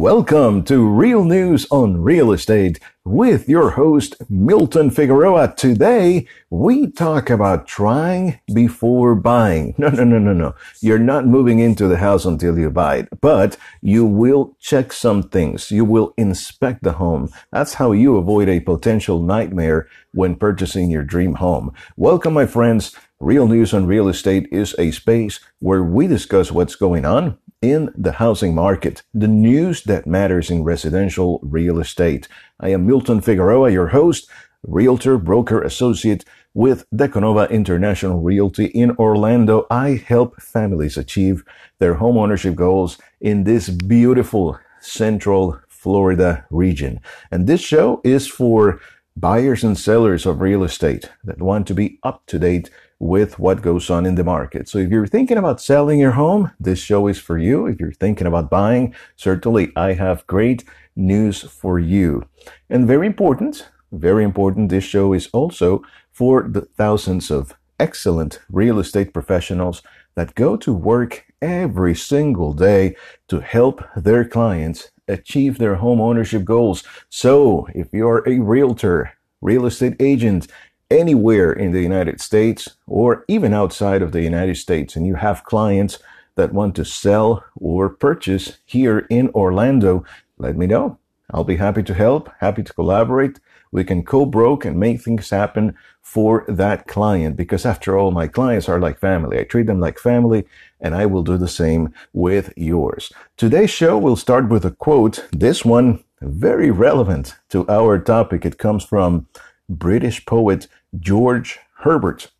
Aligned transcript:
Welcome 0.00 0.64
to 0.64 0.88
Real 0.88 1.24
News 1.24 1.66
on 1.70 2.00
Real 2.00 2.32
Estate 2.32 2.80
with 3.04 3.50
your 3.50 3.72
host, 3.72 4.14
Milton 4.30 4.88
Figueroa. 4.90 5.52
Today, 5.58 6.26
we 6.48 6.90
talk 6.90 7.28
about 7.28 7.66
trying 7.66 8.40
before 8.54 9.14
buying. 9.14 9.74
No, 9.78 9.90
no, 9.90 10.04
no, 10.04 10.18
no, 10.18 10.32
no. 10.32 10.54
You're 10.80 10.98
not 10.98 11.26
moving 11.26 11.58
into 11.58 11.86
the 11.86 11.98
house 11.98 12.24
until 12.24 12.58
you 12.58 12.70
buy 12.70 12.96
it, 12.96 13.08
but 13.20 13.58
you 13.82 14.06
will 14.06 14.56
check 14.58 14.94
some 14.94 15.22
things. 15.22 15.70
You 15.70 15.84
will 15.84 16.14
inspect 16.16 16.82
the 16.82 16.92
home. 16.92 17.28
That's 17.52 17.74
how 17.74 17.92
you 17.92 18.16
avoid 18.16 18.48
a 18.48 18.60
potential 18.60 19.22
nightmare 19.22 19.86
when 20.12 20.34
purchasing 20.34 20.90
your 20.90 21.04
dream 21.04 21.34
home. 21.34 21.74
Welcome, 21.98 22.32
my 22.32 22.46
friends. 22.46 22.96
Real 23.22 23.46
News 23.46 23.74
on 23.74 23.84
Real 23.84 24.08
Estate 24.08 24.48
is 24.50 24.74
a 24.78 24.92
space 24.92 25.40
where 25.58 25.84
we 25.84 26.06
discuss 26.06 26.50
what's 26.50 26.74
going 26.74 27.04
on 27.04 27.36
in 27.60 27.92
the 27.94 28.12
housing 28.12 28.54
market, 28.54 29.02
the 29.12 29.28
news 29.28 29.82
that 29.82 30.06
matters 30.06 30.48
in 30.48 30.64
residential 30.64 31.38
real 31.42 31.78
estate. 31.78 32.28
I 32.60 32.70
am 32.70 32.86
Milton 32.86 33.20
Figueroa, 33.20 33.70
your 33.72 33.88
host, 33.88 34.30
realtor, 34.62 35.18
broker, 35.18 35.60
associate 35.60 36.24
with 36.54 36.86
Decanova 36.94 37.50
International 37.50 38.22
Realty 38.22 38.64
in 38.68 38.92
Orlando. 38.92 39.66
I 39.70 39.96
help 39.96 40.40
families 40.40 40.96
achieve 40.96 41.44
their 41.78 41.96
home 41.96 42.16
ownership 42.16 42.54
goals 42.54 42.96
in 43.20 43.44
this 43.44 43.68
beautiful 43.68 44.58
central 44.80 45.60
Florida 45.68 46.46
region. 46.48 47.00
And 47.30 47.46
this 47.46 47.60
show 47.60 48.00
is 48.02 48.26
for 48.26 48.80
buyers 49.14 49.62
and 49.62 49.76
sellers 49.76 50.24
of 50.24 50.40
real 50.40 50.64
estate 50.64 51.10
that 51.22 51.42
want 51.42 51.66
to 51.66 51.74
be 51.74 51.98
up 52.02 52.24
to 52.24 52.38
date 52.38 52.70
with 53.00 53.38
what 53.38 53.62
goes 53.62 53.88
on 53.90 54.04
in 54.06 54.14
the 54.14 54.22
market. 54.22 54.68
So 54.68 54.78
if 54.78 54.90
you're 54.90 55.06
thinking 55.06 55.38
about 55.38 55.60
selling 55.60 55.98
your 55.98 56.12
home, 56.12 56.52
this 56.60 56.78
show 56.78 57.08
is 57.08 57.18
for 57.18 57.38
you. 57.38 57.66
If 57.66 57.80
you're 57.80 57.92
thinking 57.92 58.26
about 58.26 58.50
buying, 58.50 58.94
certainly 59.16 59.72
I 59.74 59.94
have 59.94 60.26
great 60.26 60.64
news 60.94 61.40
for 61.40 61.78
you. 61.78 62.28
And 62.68 62.86
very 62.86 63.06
important, 63.06 63.68
very 63.90 64.22
important, 64.22 64.68
this 64.68 64.84
show 64.84 65.14
is 65.14 65.28
also 65.32 65.82
for 66.12 66.42
the 66.42 66.60
thousands 66.60 67.30
of 67.30 67.54
excellent 67.78 68.38
real 68.50 68.78
estate 68.78 69.14
professionals 69.14 69.82
that 70.14 70.34
go 70.34 70.56
to 70.58 70.72
work 70.72 71.24
every 71.40 71.94
single 71.94 72.52
day 72.52 72.94
to 73.28 73.40
help 73.40 73.82
their 73.96 74.26
clients 74.26 74.90
achieve 75.08 75.56
their 75.56 75.76
home 75.76 76.00
ownership 76.00 76.44
goals. 76.44 76.84
So 77.08 77.66
if 77.74 77.88
you're 77.92 78.22
a 78.28 78.38
realtor, 78.40 79.12
real 79.40 79.64
estate 79.64 79.96
agent, 79.98 80.46
anywhere 80.90 81.52
in 81.52 81.72
the 81.72 81.82
United 81.82 82.20
States 82.20 82.76
or 82.86 83.24
even 83.28 83.54
outside 83.54 84.02
of 84.02 84.12
the 84.12 84.22
United 84.22 84.56
States 84.56 84.96
and 84.96 85.06
you 85.06 85.14
have 85.14 85.44
clients 85.44 85.98
that 86.34 86.52
want 86.52 86.74
to 86.76 86.84
sell 86.84 87.44
or 87.54 87.88
purchase 87.88 88.58
here 88.64 89.06
in 89.10 89.28
Orlando, 89.30 90.04
let 90.38 90.56
me 90.56 90.66
know. 90.66 90.98
I'll 91.32 91.44
be 91.44 91.56
happy 91.56 91.82
to 91.84 91.94
help, 91.94 92.30
happy 92.40 92.62
to 92.62 92.72
collaborate. 92.72 93.38
We 93.72 93.84
can 93.84 94.04
co-broke 94.04 94.64
and 94.64 94.80
make 94.80 95.00
things 95.00 95.30
happen 95.30 95.76
for 96.02 96.44
that 96.48 96.88
client 96.88 97.36
because 97.36 97.64
after 97.64 97.96
all, 97.96 98.10
my 98.10 98.26
clients 98.26 98.68
are 98.68 98.80
like 98.80 98.98
family. 98.98 99.38
I 99.38 99.44
treat 99.44 99.66
them 99.66 99.78
like 99.78 99.98
family 99.98 100.44
and 100.80 100.94
I 100.94 101.06
will 101.06 101.22
do 101.22 101.36
the 101.36 101.46
same 101.46 101.94
with 102.12 102.52
yours. 102.56 103.12
Today's 103.36 103.70
show 103.70 103.96
will 103.96 104.16
start 104.16 104.48
with 104.48 104.64
a 104.64 104.72
quote. 104.72 105.24
This 105.30 105.64
one 105.64 106.02
very 106.20 106.70
relevant 106.70 107.36
to 107.50 107.68
our 107.68 107.98
topic. 107.98 108.44
It 108.44 108.58
comes 108.58 108.84
from 108.84 109.28
British 109.68 110.26
poet 110.26 110.66
George 110.98 111.58
Herbert, 111.78 112.30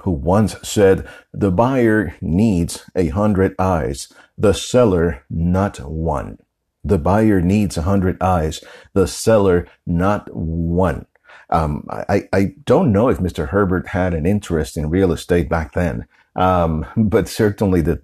who 0.00 0.10
once 0.10 0.56
said, 0.62 1.08
the 1.32 1.50
buyer 1.50 2.14
needs 2.20 2.88
a 2.94 3.08
hundred 3.08 3.54
eyes, 3.58 4.12
the 4.36 4.54
seller 4.54 5.24
not 5.30 5.78
one. 5.80 6.38
The 6.82 6.98
buyer 6.98 7.40
needs 7.40 7.78
a 7.78 7.82
hundred 7.82 8.22
eyes, 8.22 8.62
the 8.92 9.06
seller 9.06 9.66
not 9.86 10.34
one. 10.34 11.06
Um, 11.50 11.86
I, 11.90 12.28
I 12.32 12.54
don't 12.64 12.92
know 12.92 13.08
if 13.08 13.18
Mr. 13.18 13.48
Herbert 13.48 13.88
had 13.88 14.12
an 14.12 14.26
interest 14.26 14.76
in 14.76 14.90
real 14.90 15.12
estate 15.12 15.48
back 15.48 15.72
then, 15.72 16.06
um, 16.36 16.86
but 16.96 17.28
certainly 17.28 17.80
the 17.80 18.00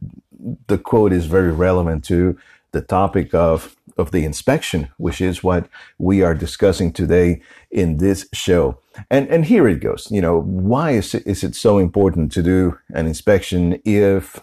the 0.69 0.78
quote 0.78 1.12
is 1.12 1.26
very 1.26 1.52
relevant 1.52 2.04
to 2.04 2.38
the 2.72 2.82
topic 2.82 3.34
of 3.34 3.76
of 3.97 4.12
the 4.12 4.25
inspection, 4.25 4.88
which 4.97 5.20
is 5.20 5.44
what 5.44 5.69
we 5.98 6.22
are 6.22 6.34
discussing 6.34 6.92
today 6.92 7.42
in 7.70 7.98
this 7.98 8.26
show. 8.32 8.78
And 9.10 9.28
and 9.28 9.44
here 9.44 9.69
it 9.69 9.81
goes. 9.81 10.08
You 10.10 10.20
know, 10.20 10.41
why 10.41 10.92
is 10.92 11.14
it, 11.14 11.26
is 11.26 11.44
it 11.44 11.54
so 11.54 11.78
important 11.78 12.32
to 12.32 12.42
do 12.42 12.78
an 12.91 13.06
inspection 13.06 13.81
if 13.84 14.41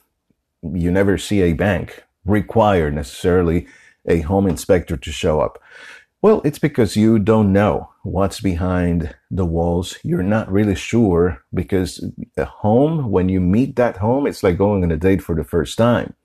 you 0.62 0.92
never 0.92 1.18
see 1.18 1.42
a 1.42 1.54
bank 1.54 2.04
require 2.26 2.92
necessarily 2.92 3.68
a 4.08 4.22
home 4.22 4.48
inspector 4.48 4.98
to 4.98 5.12
show 5.12 5.40
up? 5.40 5.62
Well, 6.22 6.42
it's 6.44 6.60
because 6.60 6.98
you 6.98 7.20
don't 7.20 7.54
know 7.54 7.90
what's 8.02 8.42
behind 8.42 9.16
the 9.30 9.46
walls. 9.46 9.98
You're 10.04 10.24
not 10.24 10.52
really 10.52 10.74
sure 10.74 11.44
because 11.54 12.04
a 12.36 12.46
home, 12.46 13.12
when 13.12 13.30
you 13.30 13.40
meet 13.40 13.76
that 13.76 13.98
home, 13.98 14.26
it's 14.26 14.42
like 14.42 14.58
going 14.58 14.84
on 14.84 14.92
a 14.92 14.98
date 14.98 15.22
for 15.22 15.36
the 15.36 15.44
first 15.44 15.78
time. 15.78 16.16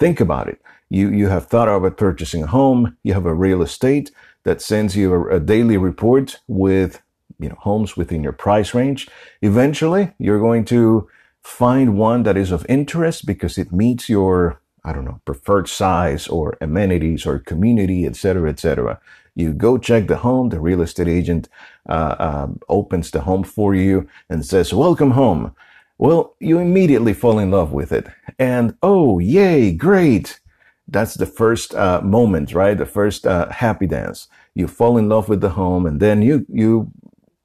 Think 0.00 0.20
about 0.20 0.48
it. 0.48 0.60
You, 0.88 1.10
you 1.10 1.28
have 1.28 1.46
thought 1.46 1.68
about 1.68 1.96
purchasing 1.96 2.44
a 2.44 2.46
home. 2.48 2.96
You 3.02 3.14
have 3.14 3.26
a 3.26 3.34
real 3.34 3.62
estate 3.62 4.10
that 4.44 4.62
sends 4.62 4.96
you 4.96 5.12
a, 5.12 5.36
a 5.36 5.40
daily 5.40 5.76
report 5.76 6.40
with, 6.46 7.02
you 7.38 7.48
know, 7.48 7.56
homes 7.58 7.96
within 7.96 8.22
your 8.22 8.32
price 8.32 8.74
range. 8.74 9.08
Eventually, 9.42 10.12
you're 10.18 10.38
going 10.38 10.64
to 10.66 11.08
find 11.42 11.98
one 11.98 12.22
that 12.24 12.36
is 12.36 12.52
of 12.52 12.66
interest 12.68 13.26
because 13.26 13.58
it 13.58 13.72
meets 13.72 14.08
your, 14.08 14.60
I 14.84 14.92
don't 14.92 15.04
know, 15.04 15.20
preferred 15.24 15.68
size 15.68 16.28
or 16.28 16.56
amenities 16.60 17.26
or 17.26 17.38
community, 17.40 18.06
etc., 18.06 18.50
etc. 18.50 19.00
You 19.34 19.52
go 19.52 19.78
check 19.78 20.06
the 20.06 20.16
home. 20.18 20.48
The 20.48 20.60
real 20.60 20.80
estate 20.80 21.08
agent 21.08 21.48
uh, 21.88 22.16
uh, 22.18 22.48
opens 22.68 23.10
the 23.10 23.22
home 23.22 23.44
for 23.44 23.74
you 23.74 24.08
and 24.30 24.44
says, 24.46 24.72
"Welcome 24.72 25.12
home." 25.12 25.54
Well, 25.98 26.34
you 26.40 26.58
immediately 26.58 27.14
fall 27.14 27.38
in 27.38 27.50
love 27.50 27.72
with 27.72 27.92
it, 27.92 28.06
and 28.38 28.76
oh, 28.82 29.18
yay, 29.18 29.72
great! 29.72 30.40
That's 30.88 31.14
the 31.14 31.26
first 31.26 31.74
uh, 31.74 32.00
moment, 32.02 32.52
right? 32.54 32.76
The 32.76 32.86
first 32.86 33.26
uh, 33.26 33.50
happy 33.50 33.86
dance. 33.86 34.28
You 34.54 34.68
fall 34.68 34.96
in 34.96 35.08
love 35.08 35.28
with 35.28 35.40
the 35.40 35.50
home, 35.50 35.86
and 35.86 36.00
then 36.00 36.22
you 36.22 36.46
you 36.48 36.92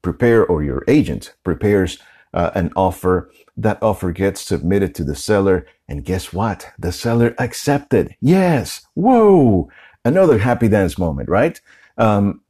prepare, 0.01 0.45
or 0.45 0.63
your 0.63 0.83
agent 0.87 1.33
prepares 1.43 1.97
uh, 2.33 2.51
an 2.55 2.71
offer. 2.75 3.31
That 3.57 3.81
offer 3.81 4.11
gets 4.11 4.41
submitted 4.41 4.95
to 4.95 5.03
the 5.03 5.15
seller, 5.15 5.65
and 5.87 6.05
guess 6.05 6.31
what? 6.31 6.71
The 6.79 6.91
seller 6.91 7.35
accepted. 7.37 8.15
Yes. 8.21 8.85
Whoa! 8.93 9.69
Another 10.05 10.37
happy 10.39 10.67
dance 10.67 10.97
moment, 10.97 11.29
right? 11.29 11.59
Um, 11.97 12.41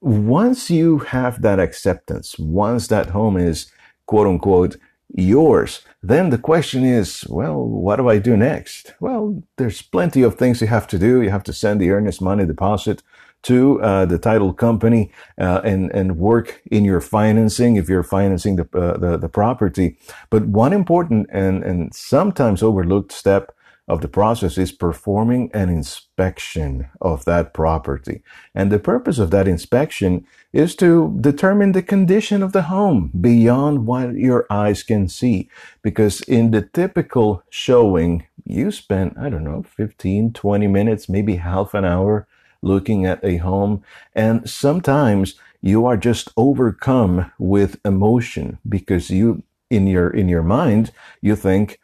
once 0.00 0.70
you 0.70 0.98
have 0.98 1.42
that 1.42 1.58
acceptance, 1.58 2.38
once 2.38 2.86
that 2.88 3.10
home 3.10 3.36
is 3.36 3.70
quote 4.06 4.26
unquote 4.26 4.76
yours. 5.16 5.80
Then 6.02 6.30
the 6.30 6.38
question 6.38 6.84
is, 6.84 7.24
well, 7.28 7.64
what 7.64 7.96
do 7.96 8.08
I 8.08 8.18
do 8.18 8.36
next? 8.36 8.94
Well, 9.00 9.42
there's 9.56 9.82
plenty 9.82 10.22
of 10.22 10.36
things 10.36 10.60
you 10.60 10.66
have 10.68 10.86
to 10.88 10.98
do. 10.98 11.22
You 11.22 11.30
have 11.30 11.42
to 11.44 11.52
send 11.52 11.80
the 11.80 11.90
earnest 11.90 12.20
money 12.20 12.46
deposit 12.46 13.02
to 13.42 13.80
uh, 13.80 14.04
the 14.06 14.18
title 14.18 14.52
company 14.52 15.10
uh, 15.40 15.60
and 15.64 15.90
and 15.92 16.18
work 16.18 16.62
in 16.70 16.84
your 16.84 17.00
financing 17.00 17.76
if 17.76 17.88
you're 17.88 18.02
financing 18.02 18.56
the, 18.56 18.68
uh, 18.74 18.96
the 18.98 19.16
the 19.16 19.28
property. 19.28 19.96
But 20.30 20.46
one 20.46 20.72
important 20.72 21.28
and 21.30 21.62
and 21.62 21.94
sometimes 21.94 22.62
overlooked 22.62 23.12
step 23.12 23.55
of 23.88 24.00
the 24.00 24.08
process 24.08 24.58
is 24.58 24.72
performing 24.72 25.50
an 25.54 25.68
inspection 25.68 26.88
of 27.00 27.24
that 27.24 27.54
property. 27.54 28.22
And 28.54 28.72
the 28.72 28.80
purpose 28.80 29.18
of 29.18 29.30
that 29.30 29.46
inspection 29.46 30.26
is 30.52 30.74
to 30.76 31.16
determine 31.20 31.72
the 31.72 31.82
condition 31.82 32.42
of 32.42 32.52
the 32.52 32.62
home 32.62 33.12
beyond 33.20 33.86
what 33.86 34.14
your 34.14 34.44
eyes 34.50 34.82
can 34.82 35.08
see. 35.08 35.48
Because 35.82 36.20
in 36.22 36.50
the 36.50 36.62
typical 36.62 37.44
showing, 37.48 38.26
you 38.44 38.72
spend, 38.72 39.14
I 39.20 39.28
don't 39.28 39.44
know, 39.44 39.62
15, 39.62 40.32
20 40.32 40.66
minutes, 40.66 41.08
maybe 41.08 41.36
half 41.36 41.72
an 41.72 41.84
hour 41.84 42.26
looking 42.62 43.06
at 43.06 43.24
a 43.24 43.36
home. 43.36 43.84
And 44.14 44.48
sometimes 44.50 45.36
you 45.62 45.86
are 45.86 45.96
just 45.96 46.30
overcome 46.36 47.30
with 47.38 47.78
emotion 47.84 48.58
because 48.68 49.10
you, 49.10 49.44
in 49.70 49.86
your, 49.86 50.10
in 50.10 50.28
your 50.28 50.42
mind, 50.42 50.90
you 51.20 51.36
think, 51.36 51.78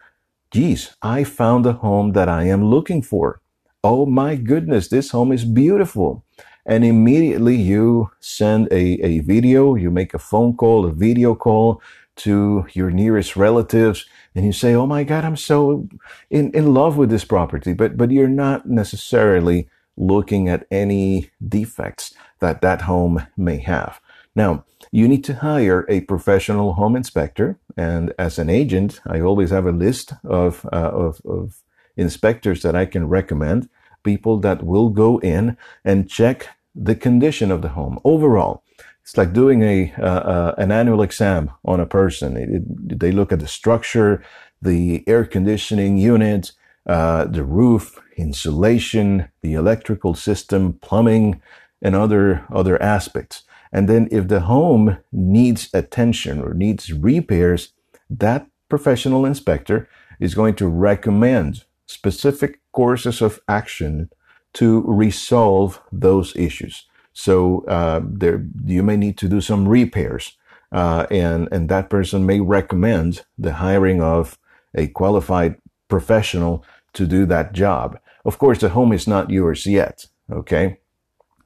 geez, 0.53 0.95
I 1.03 1.25
found 1.25 1.65
the 1.65 1.73
home 1.73 2.13
that 2.13 2.29
I 2.29 2.45
am 2.45 2.65
looking 2.65 3.03
for. 3.03 3.41
Oh 3.83 4.07
my 4.07 4.37
goodness, 4.37 4.89
this 4.89 5.11
home 5.11 5.33
is 5.33 5.45
beautiful. 5.45 6.25
And 6.65 6.85
immediately 6.85 7.57
you 7.57 8.11
send 8.21 8.69
a, 8.71 9.05
a 9.05 9.19
video, 9.21 9.75
you 9.75 9.91
make 9.91 10.15
a 10.15 10.19
phone 10.19 10.57
call, 10.57 10.87
a 10.87 10.93
video 10.93 11.35
call 11.35 11.83
to 12.15 12.67
your 12.75 12.91
nearest 12.91 13.37
relatives, 13.37 14.07
and 14.35 14.45
you 14.45 14.53
say, 14.53 14.75
Oh 14.75 14.87
my 14.87 15.03
God, 15.03 15.25
I'm 15.25 15.37
so 15.37 15.89
in, 16.31 16.53
in 16.53 16.75
love 16.75 16.97
with 16.97 17.11
this 17.11 17.25
property. 17.25 17.73
But, 17.73 17.97
but 17.97 18.11
you're 18.11 18.29
not 18.29 18.69
necessarily 18.69 19.69
looking 19.97 20.49
at 20.49 20.67
any 20.71 21.31
defects 21.47 22.15
that 22.41 22.61
that 22.61 22.83
home 22.83 23.27
may 23.37 23.59
have. 23.59 24.01
Now, 24.37 24.65
you 24.93 25.09
need 25.09 25.25
to 25.25 25.37
hire 25.37 25.87
a 25.89 26.03
professional 26.03 26.75
home 26.75 26.95
inspector. 26.95 27.59
And 27.77 28.13
as 28.19 28.39
an 28.39 28.51
agent, 28.51 29.01
I 29.07 29.21
always 29.21 29.51
have 29.51 29.67
a 29.67 29.73
list 29.73 30.13
of, 30.23 30.67
uh, 30.73 30.91
of, 30.93 31.21
of, 31.25 31.63
inspectors 31.95 32.63
that 32.63 32.75
I 32.75 32.87
can 32.87 33.09
recommend. 33.09 33.69
people 34.03 34.41
that 34.41 34.65
will 34.65 34.89
go 34.89 35.19
in 35.19 35.57
and 35.85 36.11
check 36.11 36.49
the 36.75 36.97
condition 36.97 37.51
of 37.53 37.63
the 37.63 37.69
home 37.69 38.01
overall. 38.03 38.65
It's 39.03 39.17
like 39.17 39.33
doing 39.33 39.63
a 39.63 39.93
uh, 39.99 40.23
uh, 40.35 40.55
an 40.59 40.73
annual 40.73 41.03
exam 41.03 41.51
on 41.65 41.81
a 41.81 41.87
person. 41.87 42.37
It, 42.37 42.49
it, 42.57 42.99
they 42.99 43.13
look 43.13 43.33
at 43.33 43.41
the 43.41 43.47
structure, 43.47 44.25
the 44.61 45.05
air 45.07 45.25
conditioning 45.25 45.99
unit, 45.99 46.53
uh, 46.87 47.27
the 47.27 47.45
roof, 47.45 48.01
insulation, 48.17 49.29
the 49.43 49.55
electrical 49.55 50.15
system, 50.15 50.73
plumbing, 50.81 51.41
and 51.81 51.95
other 51.95 52.45
other 52.51 52.81
aspects. 52.83 53.45
And 53.73 53.89
then 53.89 54.09
if 54.11 54.29
the 54.29 54.41
home 54.41 54.99
needs 55.11 55.71
attention 55.73 56.43
or 56.43 56.55
needs 56.55 56.93
repairs, 56.93 57.73
that 58.11 58.47
professional 58.69 59.25
inspector 59.25 59.89
is 60.21 60.35
going 60.35 60.55
to 60.57 60.69
recommend 60.69 61.65
specific 61.87 62.61
courses 62.73 63.23
of 63.23 63.41
action 63.49 64.11
to 64.55 64.83
resolve 64.83 65.81
those 65.91 66.37
issues. 66.37 66.87
So 67.13 67.65
uh, 67.67 68.01
there, 68.05 68.45
you 68.65 68.83
may 68.83 68.97
need 68.97 69.19
to 69.19 69.29
do 69.29 69.41
some 69.41 69.69
repairs, 69.69 70.37
uh, 70.71 71.07
and 71.11 71.49
and 71.53 71.69
that 71.69 71.91
person 71.91 72.25
may 72.25 72.41
recommend 72.41 73.25
the 73.39 73.55
hiring 73.55 74.03
of 74.03 74.39
a 74.75 74.87
qualified 74.87 75.57
professional 75.89 76.65
to 76.95 77.07
do 77.07 77.27
that 77.27 77.53
job. 77.53 77.99
Of 78.25 78.39
course, 78.39 78.61
the 78.61 78.71
home 78.71 78.93
is 78.93 79.07
not 79.07 79.31
yours 79.31 79.67
yet. 79.67 80.07
Okay, 80.31 80.79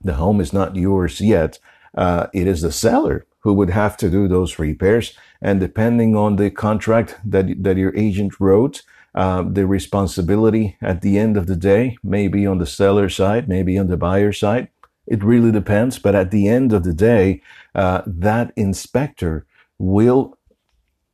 the 0.00 0.14
home 0.14 0.40
is 0.40 0.52
not 0.52 0.76
yours 0.76 1.20
yet. 1.20 1.58
Uh, 1.96 2.26
it 2.32 2.46
is 2.46 2.60
the 2.60 2.72
seller 2.72 3.26
who 3.40 3.52
would 3.52 3.70
have 3.70 3.96
to 3.96 4.10
do 4.10 4.28
those 4.28 4.58
repairs, 4.58 5.16
and 5.40 5.60
depending 5.60 6.16
on 6.16 6.36
the 6.36 6.50
contract 6.50 7.16
that 7.24 7.62
that 7.62 7.76
your 7.76 7.96
agent 7.96 8.40
wrote. 8.40 8.82
Uh, 9.14 9.42
the 9.50 9.66
responsibility 9.66 10.76
at 10.82 11.00
the 11.00 11.18
end 11.18 11.38
of 11.38 11.46
the 11.46 11.56
day 11.56 11.96
may 12.02 12.28
be 12.28 12.46
on 12.46 12.58
the 12.58 12.66
seller 12.66 13.08
side, 13.08 13.48
maybe 13.48 13.78
on 13.78 13.86
the 13.86 13.96
buyer 13.96 14.30
side. 14.30 14.68
It 15.06 15.24
really 15.24 15.50
depends. 15.50 15.98
But 15.98 16.14
at 16.14 16.30
the 16.30 16.48
end 16.48 16.72
of 16.74 16.84
the 16.84 16.92
day, 16.92 17.40
uh, 17.74 18.02
that 18.06 18.52
inspector 18.56 19.46
will 19.78 20.36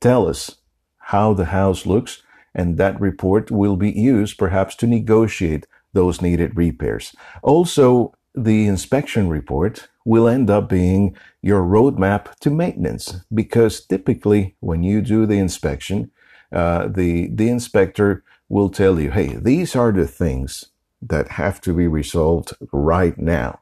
tell 0.01 0.29
us 0.29 0.57
how 0.99 1.33
the 1.33 1.47
house 1.47 1.87
looks, 1.87 2.23
and 2.55 2.77
that 2.79 3.01
report 3.01 3.53
will 3.53 3.77
be 3.77 3.93
used 3.93 4.37
perhaps 4.37 4.75
to 4.77 4.87
negotiate 4.87 5.69
those 5.93 6.21
needed 6.21 6.57
repairs. 6.57 7.15
Also, 7.43 8.15
the 8.35 8.67
inspection 8.67 9.29
report 9.29 9.89
will 10.05 10.29
end 10.29 10.51
up 10.51 10.69
being 10.69 11.17
your 11.43 11.63
roadmap 11.63 12.35
to 12.41 12.51
maintenance 12.51 13.21
because 13.33 13.85
typically 13.87 14.57
when 14.61 14.83
you 14.83 15.01
do 15.03 15.27
the 15.27 15.39
inspection, 15.39 16.11
uh, 16.53 16.89
the 16.89 17.29
the 17.29 17.49
inspector 17.49 18.25
will 18.49 18.69
tell 18.69 19.01
you, 19.01 19.11
"Hey, 19.11 19.37
these 19.37 19.75
are 19.77 19.93
the 19.93 20.07
things 20.07 20.67
that 21.01 21.29
have 21.29 21.61
to 21.63 21.75
be 21.75 21.87
resolved 21.87 22.55
right 22.73 23.17
now." 23.19 23.61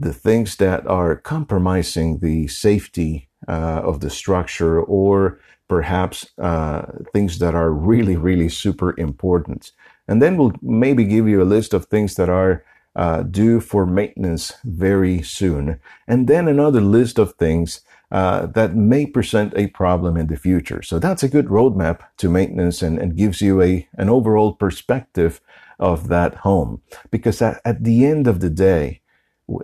the 0.00 0.12
things 0.14 0.56
that 0.56 0.86
are 0.86 1.14
compromising 1.14 2.18
the 2.18 2.48
safety 2.48 3.28
uh, 3.46 3.82
of 3.84 4.00
the 4.00 4.08
structure 4.08 4.80
or 4.80 5.38
perhaps 5.68 6.26
uh, 6.38 6.86
things 7.12 7.38
that 7.38 7.54
are 7.54 7.70
really, 7.70 8.16
really 8.16 8.48
super 8.48 8.98
important. 8.98 9.72
And 10.08 10.20
then 10.22 10.36
we'll 10.36 10.54
maybe 10.62 11.04
give 11.04 11.28
you 11.28 11.42
a 11.42 11.44
list 11.44 11.74
of 11.74 11.84
things 11.84 12.14
that 12.14 12.30
are 12.30 12.64
uh, 12.96 13.22
due 13.22 13.60
for 13.60 13.86
maintenance 13.86 14.52
very 14.64 15.22
soon. 15.22 15.80
And 16.08 16.26
then 16.26 16.48
another 16.48 16.80
list 16.80 17.18
of 17.18 17.34
things 17.34 17.82
uh, 18.10 18.46
that 18.46 18.74
may 18.74 19.06
present 19.06 19.52
a 19.56 19.68
problem 19.68 20.16
in 20.16 20.26
the 20.26 20.36
future. 20.36 20.82
So 20.82 20.98
that's 20.98 21.22
a 21.22 21.28
good 21.28 21.46
roadmap 21.46 22.00
to 22.18 22.28
maintenance 22.28 22.82
and, 22.82 22.98
and 22.98 23.16
gives 23.16 23.40
you 23.40 23.62
a, 23.62 23.88
an 23.94 24.08
overall 24.08 24.52
perspective 24.54 25.40
of 25.78 26.08
that 26.08 26.36
home. 26.36 26.82
Because 27.10 27.40
at, 27.40 27.60
at 27.64 27.84
the 27.84 28.04
end 28.04 28.26
of 28.26 28.40
the 28.40 28.50
day, 28.50 29.00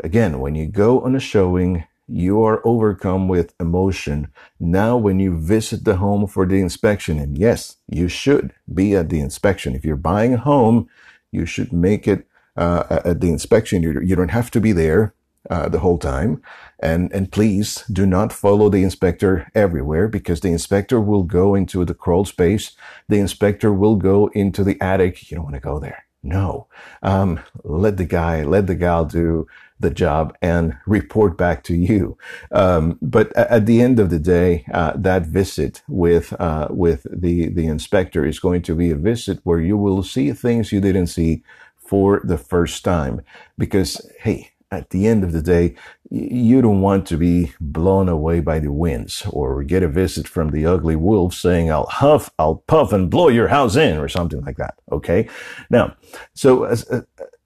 again, 0.05 0.39
when 0.39 0.55
you 0.55 0.67
go 0.67 1.01
on 1.01 1.17
a 1.17 1.21
showing, 1.21 1.85
you 2.09 2.41
are 2.45 2.65
overcome 2.65 3.27
with 3.27 3.53
emotion. 3.59 4.29
Now, 4.61 4.97
when 4.97 5.19
you 5.19 5.37
visit 5.37 5.85
the 5.85 5.97
home 5.97 6.29
for 6.29 6.47
the 6.47 6.61
inspection, 6.61 7.19
and 7.19 7.37
yes, 7.37 7.77
you 7.89 8.09
should 8.09 8.55
be 8.73 8.95
at 8.95 9.09
the 9.09 9.19
inspection. 9.19 9.75
If 9.75 9.85
you're 9.85 9.97
buying 9.97 10.35
a 10.35 10.39
home, 10.39 10.89
you 11.33 11.47
should 11.47 11.73
make 11.73 12.07
it 12.07 12.29
uh, 12.57 13.01
at 13.05 13.21
the 13.21 13.31
inspection. 13.31 13.83
You, 13.83 14.01
you 14.01 14.17
don't 14.17 14.31
have 14.31 14.51
to 14.53 14.61
be 14.61 14.73
there 14.73 15.15
uh, 15.51 15.69
the 15.69 15.81
whole 15.81 15.99
time. 15.99 16.43
And, 16.81 17.13
and 17.13 17.31
please 17.31 17.85
do 17.91 18.07
not 18.07 18.33
follow 18.33 18.69
the 18.69 18.83
inspector 18.83 19.51
everywhere 19.55 20.09
because 20.09 20.41
the 20.41 20.51
inspector 20.51 21.01
will 21.01 21.23
go 21.23 21.55
into 21.55 21.85
the 21.85 21.95
crawl 21.95 22.25
space. 22.25 22.73
The 23.09 23.19
inspector 23.19 23.73
will 23.73 23.97
go 23.97 24.29
into 24.35 24.65
the 24.65 24.81
attic. 24.81 25.31
You 25.31 25.37
don't 25.37 25.45
want 25.45 25.55
to 25.55 25.61
go 25.61 25.79
there. 25.79 26.05
No. 26.23 26.67
Um, 27.03 27.41
let 27.63 27.97
the 27.97 28.05
guy, 28.05 28.43
let 28.43 28.67
the 28.67 28.75
gal 28.75 29.05
do 29.05 29.47
the 29.79 29.91
job 29.91 30.37
and 30.41 30.77
report 30.87 31.37
back 31.37 31.63
to 31.65 31.75
you. 31.75 32.17
Um, 32.51 32.99
but 33.03 33.35
at 33.37 33.67
the 33.67 33.81
end 33.81 34.01
of 34.01 34.11
the 34.11 34.19
day, 34.19 34.65
uh, 34.73 34.95
that 34.97 35.27
visit 35.27 35.83
with 35.87 36.33
uh, 36.41 36.69
with 36.71 37.07
the 37.11 37.49
the 37.51 37.67
inspector 37.67 38.25
is 38.25 38.41
going 38.41 38.63
to 38.63 38.75
be 38.75 38.91
a 38.91 38.97
visit 38.97 39.41
where 39.45 39.61
you 39.61 39.77
will 39.77 40.03
see 40.03 40.33
things 40.33 40.73
you 40.73 40.81
didn't 40.81 41.09
see 41.09 41.43
for 41.87 42.21
the 42.25 42.39
first 42.39 42.85
time. 42.85 43.23
Because 43.57 44.11
hey, 44.21 44.51
at 44.71 44.91
the 44.91 45.07
end 45.07 45.23
of 45.25 45.33
the 45.33 45.43
day, 45.43 45.75
you 46.11 46.61
don't 46.61 46.81
want 46.81 47.07
to 47.07 47.17
be 47.17 47.53
blown 47.61 48.09
away 48.09 48.41
by 48.41 48.59
the 48.59 48.73
winds 48.73 49.25
or 49.31 49.63
get 49.63 49.83
a 49.83 49.89
visit 49.89 50.27
from 50.29 50.51
the 50.51 50.67
ugly 50.67 50.97
wolf 50.97 51.35
saying, 51.35 51.71
I'll 51.71 51.87
huff, 51.87 52.31
I'll 52.39 52.57
puff 52.67 52.93
and 52.93 53.11
blow 53.11 53.29
your 53.29 53.49
house 53.49 53.77
in 53.77 53.97
or 53.99 54.09
something 54.09 54.41
like 54.45 54.57
that. 54.57 54.75
Okay. 54.91 55.29
Now, 55.71 55.97
so 56.35 56.65
as, 56.65 56.85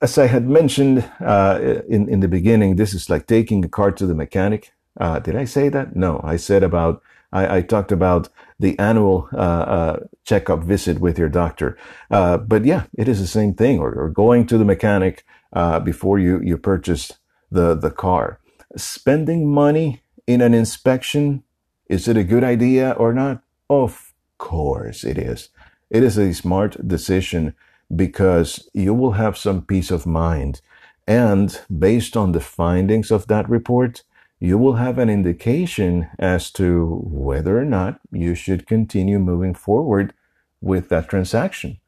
as 0.01 0.19
I 0.19 0.27
had 0.27 0.49
mentioned 0.49 1.11
uh, 1.21 1.83
in, 1.89 2.09
in 2.09 2.21
the 2.21 2.29
beginning, 2.29 2.77
this 2.77 2.95
is 2.95 3.11
like 3.11 3.27
taking 3.27 3.65
a 3.65 3.69
car 3.69 3.93
to 3.93 4.07
the 4.07 4.15
mechanic. 4.15 4.73
Uh, 4.99 5.19
did 5.19 5.37
I 5.37 5.45
say 5.45 5.69
that? 5.69 5.95
No, 5.95 6.21
I 6.25 6.37
said 6.37 6.63
about, 6.63 7.03
I, 7.33 7.59
I 7.59 7.63
talked 7.63 7.93
about 7.93 8.29
the 8.59 8.79
annual 8.79 9.29
uh, 9.33 9.37
uh 9.37 9.97
checkup 10.25 10.63
visit 10.65 11.01
with 11.01 11.19
your 11.19 11.29
doctor. 11.29 11.77
Uh, 12.11 12.37
but 12.37 12.65
yeah, 12.65 12.85
it 12.97 13.09
is 13.09 13.21
the 13.21 13.27
same 13.27 13.55
thing, 13.55 13.79
or, 13.79 13.93
or 13.95 14.09
going 14.09 14.47
to 14.47 14.59
the 14.59 14.65
mechanic 14.65 15.25
uh, 15.53 15.81
before 15.81 16.19
you, 16.19 16.41
you 16.43 16.57
purchase 16.57 17.13
the, 17.51 17.75
the 17.75 17.91
car. 17.91 18.41
Spending 18.77 19.53
money 19.53 20.03
in 20.27 20.41
an 20.41 20.55
inspection, 20.55 21.43
is 21.89 22.07
it 22.07 22.17
a 22.17 22.25
good 22.25 22.45
idea 22.45 22.93
or 22.93 23.13
not? 23.13 23.43
Of 23.69 24.13
course 24.39 25.05
it 25.05 25.19
is. 25.19 25.49
It 25.91 26.03
is 26.03 26.17
a 26.17 26.33
smart 26.33 26.87
decision 26.87 27.55
because 27.95 28.69
you 28.73 28.95
will 28.95 29.13
have 29.13 29.37
some 29.37 29.63
peace 29.63 29.91
of 29.91 30.07
mind. 30.07 30.61
And 31.07 31.61
based 31.77 32.17
on 32.17 32.33
the 32.33 32.41
findings 32.41 33.11
of 33.11 33.27
that 33.27 33.49
report, 33.49 34.05
you 34.41 34.57
will 34.57 34.75
have 34.75 34.99
an 34.99 35.11
indication 35.11 36.09
as 36.19 36.51
to 36.51 37.03
whether 37.05 37.59
or 37.59 37.65
not 37.67 38.01
you 38.11 38.35
should 38.35 38.67
continue 38.67 39.19
moving 39.19 39.55
forward 39.55 40.15
with 40.63 40.89
that 40.89 41.09
transaction. 41.11 41.79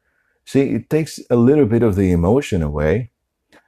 See, 0.45 0.61
it 0.61 0.89
takes 0.89 1.19
a 1.31 1.35
little 1.35 1.65
bit 1.65 1.81
of 1.81 1.95
the 1.95 2.11
emotion 2.11 2.61
away 2.61 3.09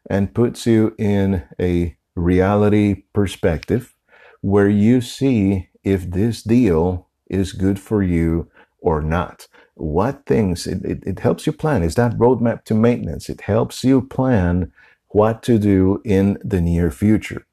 and 0.07 0.35
puts 0.35 0.67
you 0.67 0.93
in 0.99 1.43
a 1.59 1.97
reality 2.15 3.03
perspective 3.11 3.95
where 4.41 4.69
you 4.69 5.01
see 5.01 5.69
if 5.83 6.11
this 6.11 6.43
deal 6.43 7.07
is 7.27 7.53
good 7.53 7.79
for 7.79 8.03
you 8.03 8.51
or 8.79 9.01
not. 9.01 9.47
What 9.73 10.27
things 10.27 10.67
it, 10.67 10.85
it, 10.85 11.03
it, 11.05 11.19
helps 11.19 11.47
you 11.47 11.53
plan. 11.53 11.81
Is 11.81 11.95
that 11.95 12.17
roadmap 12.17 12.63
to 12.65 12.75
maintenance. 12.75 13.29
It 13.29 13.41
helps 13.41 13.83
you 13.83 14.01
plan 14.01 14.71
what 15.09 15.41
to 15.43 15.57
do 15.57 16.01
in 16.05 16.37
the 16.43 16.61
near 16.61 16.91
future 16.91 17.45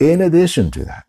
in 0.00 0.20
addition 0.20 0.70
to 0.70 0.84
that 0.84 1.04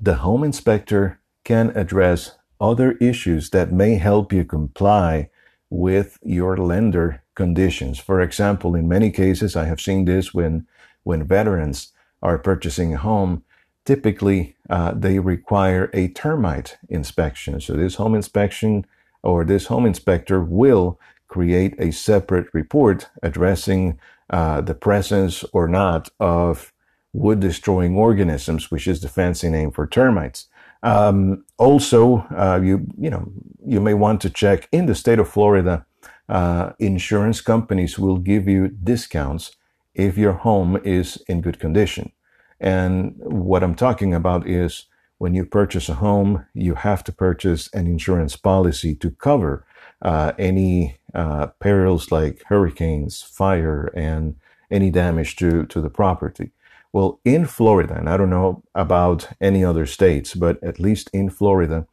the 0.00 0.16
home 0.16 0.44
inspector 0.44 1.18
can 1.44 1.70
address 1.70 2.36
other 2.60 2.92
issues 2.92 3.50
that 3.50 3.72
may 3.72 3.94
help 3.94 4.32
you 4.32 4.44
comply 4.44 5.30
with 5.70 6.18
your 6.22 6.56
lender 6.56 7.22
conditions. 7.34 7.98
For 7.98 8.20
example 8.20 8.74
in 8.74 8.88
many 8.88 9.10
cases 9.10 9.56
i 9.56 9.64
have 9.64 9.80
seen 9.80 10.04
this 10.04 10.34
when 10.34 10.66
when 11.02 11.24
veterans 11.24 11.92
are 12.22 12.38
purchasing 12.38 12.94
a 12.94 12.98
home 12.98 13.44
typically 13.84 14.56
uh, 14.68 14.92
they 14.94 15.18
require 15.18 15.90
a 15.92 16.08
termite 16.08 16.76
inspection. 16.88 17.60
So 17.60 17.74
this 17.74 17.94
home 17.96 18.14
inspection 18.14 18.84
or 19.22 19.44
this 19.44 19.66
home 19.66 19.86
inspector 19.86 20.42
will 20.42 20.98
create 21.28 21.74
a 21.78 21.92
separate 21.92 22.48
report 22.52 23.08
addressing 23.22 23.98
uh, 24.30 24.60
the 24.60 24.74
presence 24.74 25.44
or 25.52 25.68
not 25.68 26.08
of 26.18 26.72
wood 27.16 27.40
destroying 27.40 27.96
organisms, 27.96 28.70
which 28.70 28.86
is 28.86 29.00
the 29.00 29.08
fancy 29.08 29.48
name 29.48 29.70
for 29.70 29.86
termites. 29.86 30.48
Um, 30.82 31.44
also, 31.56 32.26
uh, 32.30 32.60
you 32.62 32.86
you 32.98 33.10
know 33.10 33.32
you 33.66 33.80
may 33.80 33.94
want 33.94 34.20
to 34.22 34.30
check 34.30 34.68
in 34.70 34.86
the 34.86 34.94
state 34.94 35.18
of 35.18 35.28
Florida. 35.28 35.86
Uh, 36.28 36.72
insurance 36.78 37.40
companies 37.40 37.98
will 37.98 38.18
give 38.18 38.48
you 38.48 38.68
discounts 38.68 39.56
if 39.94 40.18
your 40.18 40.32
home 40.32 40.76
is 40.84 41.22
in 41.28 41.40
good 41.40 41.58
condition. 41.58 42.12
And 42.60 43.14
what 43.18 43.62
I'm 43.62 43.74
talking 43.74 44.14
about 44.14 44.46
is 44.46 44.86
when 45.18 45.34
you 45.34 45.44
purchase 45.44 45.88
a 45.88 45.94
home, 45.94 46.44
you 46.54 46.74
have 46.74 47.02
to 47.04 47.12
purchase 47.12 47.70
an 47.72 47.86
insurance 47.86 48.36
policy 48.36 48.94
to 48.96 49.10
cover 49.10 49.64
uh, 50.02 50.32
any 50.38 50.98
uh, 51.14 51.46
perils 51.58 52.12
like 52.12 52.42
hurricanes, 52.46 53.22
fire, 53.22 53.90
and 53.94 54.36
any 54.70 54.90
damage 54.90 55.36
to, 55.36 55.64
to 55.66 55.80
the 55.80 55.90
property. 55.90 56.50
Well, 56.96 57.20
in 57.26 57.44
Florida, 57.44 57.94
and 57.94 58.08
I 58.08 58.16
don't 58.16 58.30
know 58.30 58.62
about 58.74 59.28
any 59.38 59.62
other 59.62 59.84
states, 59.84 60.32
but 60.32 60.56
at 60.64 60.80
least 60.80 61.10
in 61.12 61.28
Florida, 61.28 61.86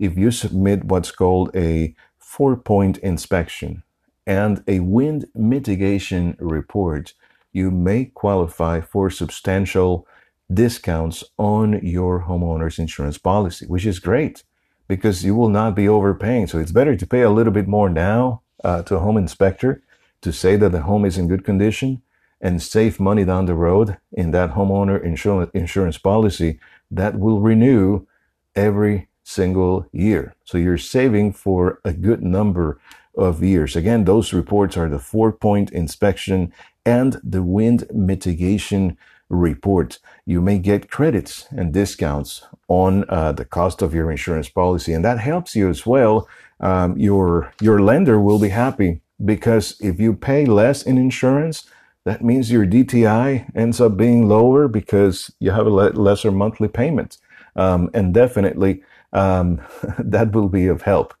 if 0.00 0.18
you 0.18 0.32
submit 0.32 0.82
what's 0.82 1.12
called 1.12 1.54
a 1.54 1.94
four 2.18 2.56
point 2.56 2.98
inspection 2.98 3.84
and 4.26 4.64
a 4.66 4.80
wind 4.80 5.26
mitigation 5.32 6.36
report, 6.40 7.14
you 7.52 7.70
may 7.70 8.06
qualify 8.06 8.80
for 8.80 9.10
substantial 9.10 10.08
discounts 10.52 11.22
on 11.38 11.78
your 11.86 12.24
homeowner's 12.24 12.80
insurance 12.80 13.16
policy, 13.16 13.64
which 13.66 13.86
is 13.86 14.00
great 14.00 14.42
because 14.88 15.24
you 15.24 15.36
will 15.36 15.50
not 15.50 15.76
be 15.76 15.88
overpaying. 15.88 16.48
So 16.48 16.58
it's 16.58 16.72
better 16.72 16.96
to 16.96 17.06
pay 17.06 17.22
a 17.22 17.30
little 17.30 17.52
bit 17.52 17.68
more 17.68 17.88
now 17.88 18.42
uh, 18.64 18.82
to 18.82 18.96
a 18.96 19.04
home 19.06 19.18
inspector 19.18 19.84
to 20.22 20.32
say 20.32 20.56
that 20.56 20.72
the 20.72 20.82
home 20.82 21.04
is 21.04 21.16
in 21.16 21.28
good 21.28 21.44
condition 21.44 22.02
and 22.40 22.62
save 22.62 23.00
money 23.00 23.24
down 23.24 23.46
the 23.46 23.54
road 23.54 23.96
in 24.12 24.30
that 24.30 24.52
homeowner 24.52 25.02
insurance, 25.02 25.50
insurance 25.54 25.98
policy 25.98 26.58
that 26.90 27.18
will 27.18 27.40
renew 27.40 28.06
every 28.54 29.08
single 29.24 29.86
year. 29.92 30.34
So 30.44 30.56
you're 30.56 30.78
saving 30.78 31.32
for 31.32 31.80
a 31.84 31.92
good 31.92 32.22
number 32.22 32.80
of 33.16 33.42
years. 33.42 33.76
Again, 33.76 34.04
those 34.04 34.32
reports 34.32 34.76
are 34.76 34.88
the 34.88 34.98
four 34.98 35.32
point 35.32 35.70
inspection 35.70 36.52
and 36.86 37.20
the 37.22 37.42
wind 37.42 37.84
mitigation 37.92 38.96
report. 39.28 39.98
You 40.24 40.40
may 40.40 40.58
get 40.58 40.90
credits 40.90 41.46
and 41.50 41.72
discounts 41.72 42.46
on 42.68 43.04
uh, 43.08 43.32
the 43.32 43.44
cost 43.44 43.82
of 43.82 43.92
your 43.92 44.10
insurance 44.10 44.48
policy, 44.48 44.92
and 44.92 45.04
that 45.04 45.18
helps 45.18 45.54
you 45.54 45.68
as 45.68 45.84
well. 45.84 46.28
Um, 46.60 46.96
your 46.96 47.52
your 47.60 47.80
lender 47.80 48.18
will 48.20 48.38
be 48.38 48.48
happy 48.48 49.00
because 49.24 49.76
if 49.80 50.00
you 50.00 50.14
pay 50.14 50.46
less 50.46 50.82
in 50.82 50.96
insurance, 50.96 51.68
that 52.08 52.24
means 52.24 52.50
your 52.50 52.66
DTI 52.66 53.54
ends 53.54 53.82
up 53.82 53.98
being 53.98 54.28
lower 54.28 54.66
because 54.66 55.30
you 55.40 55.50
have 55.50 55.66
a 55.66 55.70
le- 55.70 55.90
lesser 55.90 56.32
monthly 56.32 56.66
payment, 56.68 57.18
um, 57.54 57.90
and 57.92 58.14
definitely 58.14 58.82
um, 59.12 59.60
that 59.98 60.32
will 60.32 60.48
be 60.48 60.66
of 60.68 60.82
help. 60.82 61.12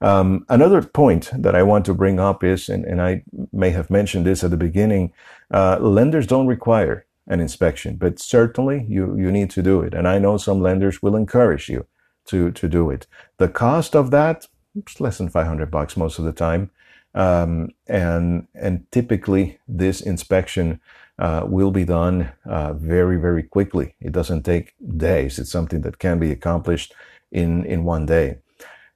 Um, 0.00 0.44
another 0.48 0.82
point 0.82 1.30
that 1.32 1.54
I 1.54 1.62
want 1.62 1.84
to 1.86 1.94
bring 1.94 2.18
up 2.18 2.42
is, 2.42 2.68
and, 2.68 2.84
and 2.84 3.00
I 3.00 3.22
may 3.52 3.70
have 3.70 3.90
mentioned 3.90 4.26
this 4.26 4.42
at 4.42 4.50
the 4.50 4.56
beginning, 4.56 5.12
uh, 5.52 5.78
lenders 5.78 6.26
don't 6.26 6.48
require 6.48 7.06
an 7.28 7.38
inspection, 7.38 7.94
but 7.94 8.18
certainly 8.18 8.84
you, 8.88 9.16
you 9.16 9.30
need 9.30 9.50
to 9.50 9.62
do 9.62 9.82
it. 9.82 9.94
And 9.94 10.08
I 10.08 10.18
know 10.18 10.36
some 10.36 10.60
lenders 10.60 11.00
will 11.00 11.14
encourage 11.14 11.68
you 11.68 11.86
to, 12.26 12.50
to 12.50 12.68
do 12.68 12.90
it. 12.90 13.06
The 13.38 13.48
cost 13.48 13.94
of 13.94 14.10
that, 14.10 14.48
it's 14.74 15.00
less 15.00 15.18
than 15.18 15.28
500 15.28 15.70
bucks 15.70 15.96
most 15.96 16.18
of 16.18 16.24
the 16.24 16.32
time. 16.32 16.70
Um, 17.14 17.70
and, 17.86 18.48
and 18.54 18.90
typically 18.90 19.58
this 19.68 20.00
inspection, 20.00 20.80
uh, 21.18 21.44
will 21.46 21.70
be 21.70 21.84
done, 21.84 22.32
uh, 22.44 22.72
very, 22.72 23.16
very 23.16 23.44
quickly. 23.44 23.94
It 24.00 24.12
doesn't 24.12 24.42
take 24.42 24.74
days. 24.96 25.38
It's 25.38 25.52
something 25.52 25.82
that 25.82 25.98
can 25.98 26.18
be 26.18 26.32
accomplished 26.32 26.92
in, 27.30 27.64
in 27.66 27.84
one 27.84 28.06
day. 28.06 28.38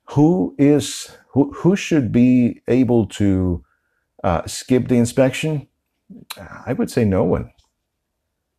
Who 0.06 0.54
is, 0.58 1.16
who, 1.28 1.52
who 1.52 1.76
should 1.76 2.10
be 2.10 2.60
able 2.66 3.06
to, 3.06 3.64
uh, 4.24 4.46
skip 4.46 4.88
the 4.88 4.96
inspection? 4.96 5.68
I 6.66 6.72
would 6.72 6.90
say 6.90 7.04
no 7.04 7.22
one. 7.22 7.52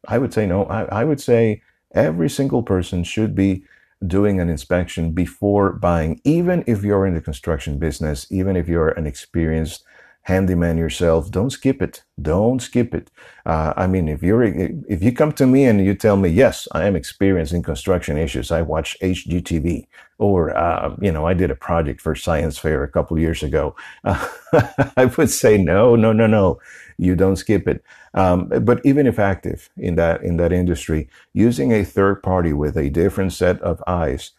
I 0.07 0.17
would 0.17 0.33
say 0.33 0.45
no. 0.45 0.63
I, 0.65 0.83
I 0.83 1.03
would 1.03 1.19
say 1.19 1.61
every 1.93 2.29
single 2.29 2.63
person 2.63 3.03
should 3.03 3.35
be 3.35 3.63
doing 4.05 4.39
an 4.39 4.49
inspection 4.49 5.11
before 5.11 5.73
buying, 5.73 6.21
even 6.23 6.63
if 6.67 6.83
you're 6.83 7.05
in 7.05 7.15
the 7.15 7.21
construction 7.21 7.77
business, 7.77 8.27
even 8.31 8.55
if 8.55 8.67
you're 8.67 8.89
an 8.89 9.05
experienced 9.05 9.83
handyman 10.23 10.77
yourself, 10.77 11.31
don't 11.31 11.49
skip 11.49 11.81
it. 11.81 12.03
Don't 12.21 12.61
skip 12.61 12.93
it. 12.93 13.09
Uh, 13.45 13.73
I 13.75 13.87
mean, 13.87 14.07
if 14.07 14.21
you're 14.21 14.43
if 14.43 15.01
you 15.01 15.11
come 15.11 15.31
to 15.33 15.47
me 15.47 15.65
and 15.65 15.83
you 15.83 15.95
tell 15.95 16.17
me, 16.17 16.29
yes, 16.29 16.67
I 16.73 16.85
am 16.85 16.95
experienced 16.95 17.53
in 17.53 17.63
construction 17.63 18.17
issues. 18.17 18.51
I 18.51 18.61
watch 18.61 18.97
HGTV, 19.01 19.87
or 20.17 20.55
uh, 20.55 20.95
you 21.01 21.11
know, 21.11 21.25
I 21.25 21.33
did 21.33 21.51
a 21.51 21.55
project 21.55 22.01
for 22.01 22.15
Science 22.15 22.57
Fair 22.57 22.83
a 22.83 22.91
couple 22.91 23.17
years 23.17 23.41
ago. 23.43 23.75
Uh, 24.03 24.27
I 24.97 25.05
would 25.05 25.31
say 25.31 25.57
no, 25.57 25.95
no, 25.95 26.13
no, 26.13 26.27
no. 26.27 26.59
You 26.99 27.15
don't 27.15 27.37
skip 27.37 27.67
it. 27.67 27.83
Um, 28.13 28.49
but 28.49 28.81
even 28.85 29.07
if 29.07 29.19
active 29.19 29.69
in 29.77 29.95
that 29.95 30.21
in 30.21 30.37
that 30.37 30.51
industry, 30.51 31.09
using 31.33 31.71
a 31.71 31.85
third 31.85 32.21
party 32.21 32.53
with 32.53 32.77
a 32.77 32.89
different 32.89 33.33
set 33.33 33.61
of 33.61 33.81
eyes 33.87 34.31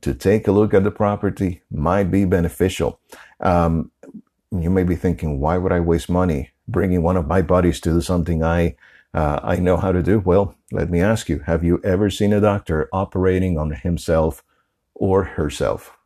to 0.00 0.14
take 0.14 0.48
a 0.48 0.52
look 0.52 0.74
at 0.74 0.84
the 0.84 0.90
property 0.90 1.62
might 1.70 2.10
be 2.10 2.24
beneficial. 2.24 3.00
Um, 3.40 3.92
you 4.50 4.70
may 4.70 4.84
be 4.84 4.96
thinking, 4.96 5.40
why 5.40 5.58
would 5.58 5.72
I 5.72 5.80
waste 5.80 6.10
money 6.10 6.50
bringing 6.66 7.02
one 7.02 7.16
of 7.16 7.28
my 7.28 7.42
buddies 7.42 7.80
to 7.82 7.90
do 7.90 8.00
something 8.00 8.42
I 8.42 8.76
uh, 9.14 9.40
I 9.42 9.56
know 9.56 9.76
how 9.76 9.92
to 9.92 10.02
do? 10.02 10.20
Well, 10.20 10.54
let 10.72 10.90
me 10.90 11.00
ask 11.00 11.28
you: 11.28 11.40
Have 11.40 11.64
you 11.64 11.80
ever 11.84 12.10
seen 12.10 12.32
a 12.32 12.40
doctor 12.40 12.88
operating 12.92 13.58
on 13.58 13.70
himself 13.70 14.42
or 14.94 15.24
herself? 15.24 15.96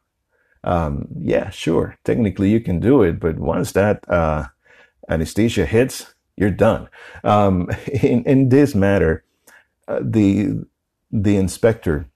Um, 0.65 1.09
yeah, 1.19 1.51
sure. 1.51 1.97
Technically, 2.05 2.51
you 2.51 2.61
can 2.61 2.81
do 2.81 3.03
it, 3.03 3.19
but 3.19 3.39
once 3.39 3.73
that 3.73 4.09
uh, 4.09 4.47
anesthesia 5.09 5.67
hits, 5.67 6.15
you're 6.37 6.51
done. 6.51 6.89
Um, 7.25 7.69
in, 8.03 8.25
in 8.25 8.49
this 8.49 8.75
matter, 8.75 9.25
uh, 9.89 10.01
the 10.03 10.65
the 11.11 11.37
inspector 11.37 12.07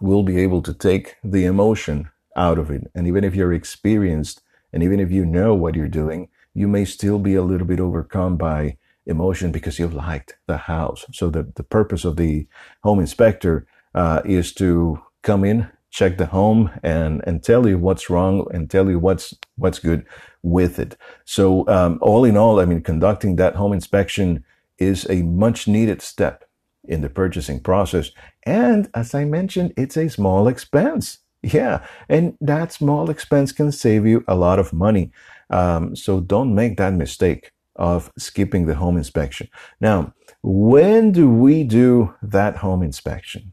will 0.00 0.22
be 0.22 0.38
able 0.38 0.62
to 0.62 0.72
take 0.72 1.16
the 1.24 1.44
emotion 1.44 2.08
out 2.36 2.58
of 2.58 2.70
it, 2.70 2.90
and 2.94 3.06
even 3.06 3.24
if 3.24 3.34
you're 3.34 3.52
experienced, 3.52 4.42
and 4.72 4.82
even 4.82 5.00
if 5.00 5.10
you 5.10 5.24
know 5.24 5.54
what 5.54 5.74
you're 5.74 5.88
doing, 5.88 6.28
you 6.54 6.68
may 6.68 6.84
still 6.84 7.18
be 7.18 7.34
a 7.34 7.42
little 7.42 7.66
bit 7.66 7.80
overcome 7.80 8.36
by 8.36 8.76
emotion 9.06 9.50
because 9.50 9.78
you've 9.78 9.94
liked 9.94 10.36
the 10.46 10.56
house. 10.56 11.04
So 11.12 11.30
the 11.30 11.50
the 11.54 11.64
purpose 11.64 12.04
of 12.04 12.16
the 12.16 12.46
home 12.82 13.00
inspector 13.00 13.66
uh, 13.94 14.22
is 14.24 14.52
to 14.54 15.00
come 15.22 15.44
in, 15.44 15.68
check 15.92 16.18
the 16.18 16.26
home, 16.26 16.70
and 16.82 17.22
and 17.26 17.42
tell 17.42 17.68
you 17.68 17.78
what's 17.78 18.10
wrong 18.10 18.46
and 18.52 18.68
tell 18.68 18.90
you 18.90 18.98
what's 18.98 19.34
what's 19.56 19.78
good 19.78 20.04
with 20.42 20.78
it. 20.78 20.96
So, 21.24 21.66
um, 21.68 21.98
all 22.02 22.24
in 22.24 22.36
all, 22.36 22.58
I 22.58 22.64
mean, 22.64 22.82
conducting 22.82 23.36
that 23.36 23.54
home 23.54 23.72
inspection 23.72 24.44
is 24.78 25.06
a 25.08 25.22
much 25.22 25.68
needed 25.68 26.02
step 26.02 26.44
in 26.84 27.00
the 27.00 27.08
purchasing 27.08 27.60
process. 27.60 28.10
And 28.44 28.90
as 28.94 29.14
I 29.14 29.24
mentioned, 29.24 29.72
it's 29.76 29.96
a 29.96 30.08
small 30.08 30.48
expense. 30.48 31.18
Yeah. 31.42 31.84
And 32.08 32.36
that 32.40 32.72
small 32.72 33.10
expense 33.10 33.52
can 33.52 33.72
save 33.72 34.06
you 34.06 34.24
a 34.26 34.34
lot 34.34 34.58
of 34.58 34.72
money. 34.72 35.10
Um, 35.50 35.94
so 35.96 36.20
don't 36.20 36.54
make 36.54 36.76
that 36.76 36.94
mistake 36.94 37.52
of 37.76 38.10
skipping 38.18 38.66
the 38.66 38.74
home 38.74 38.96
inspection. 38.96 39.48
Now, 39.80 40.14
when 40.42 41.12
do 41.12 41.30
we 41.30 41.64
do 41.64 42.14
that 42.22 42.56
home 42.56 42.82
inspection? 42.82 43.52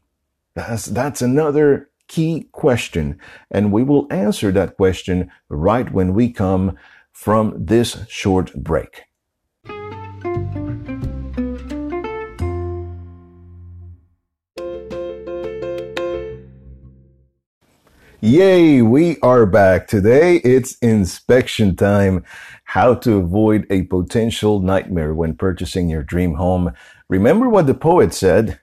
That's, 0.54 0.86
that's 0.86 1.22
another 1.22 1.89
key 2.10 2.48
question. 2.50 3.18
And 3.52 3.72
we 3.72 3.84
will 3.84 4.08
answer 4.10 4.50
that 4.50 4.76
question 4.76 5.30
right 5.48 5.90
when 5.90 6.12
we 6.12 6.32
come 6.32 6.76
from 7.12 7.54
this 7.56 8.04
short 8.08 8.52
break. 8.54 9.04
Yay, 18.22 18.82
we 18.82 19.16
are 19.20 19.46
back. 19.46 19.86
Today 19.86 20.36
it's 20.38 20.76
inspection 20.78 21.76
time. 21.76 22.24
How 22.64 22.94
to 22.96 23.18
avoid 23.18 23.66
a 23.70 23.82
potential 23.84 24.60
nightmare 24.60 25.14
when 25.14 25.36
purchasing 25.36 25.88
your 25.88 26.02
dream 26.02 26.34
home. 26.34 26.72
Remember 27.08 27.48
what 27.48 27.66
the 27.66 27.74
poet 27.74 28.12
said, 28.12 28.58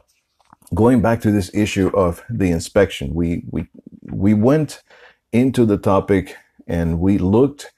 going 0.74 1.02
back 1.02 1.22
to 1.22 1.32
this 1.32 1.54
issue 1.54 1.90
of 1.90 2.24
the 2.30 2.52
inspection, 2.52 3.14
we, 3.14 3.44
we, 3.50 3.68
we 4.12 4.34
went 4.34 4.84
into 5.32 5.66
the 5.66 5.78
topic 5.78 6.36
and 6.68 7.00
we 7.00 7.18
looked 7.18 7.72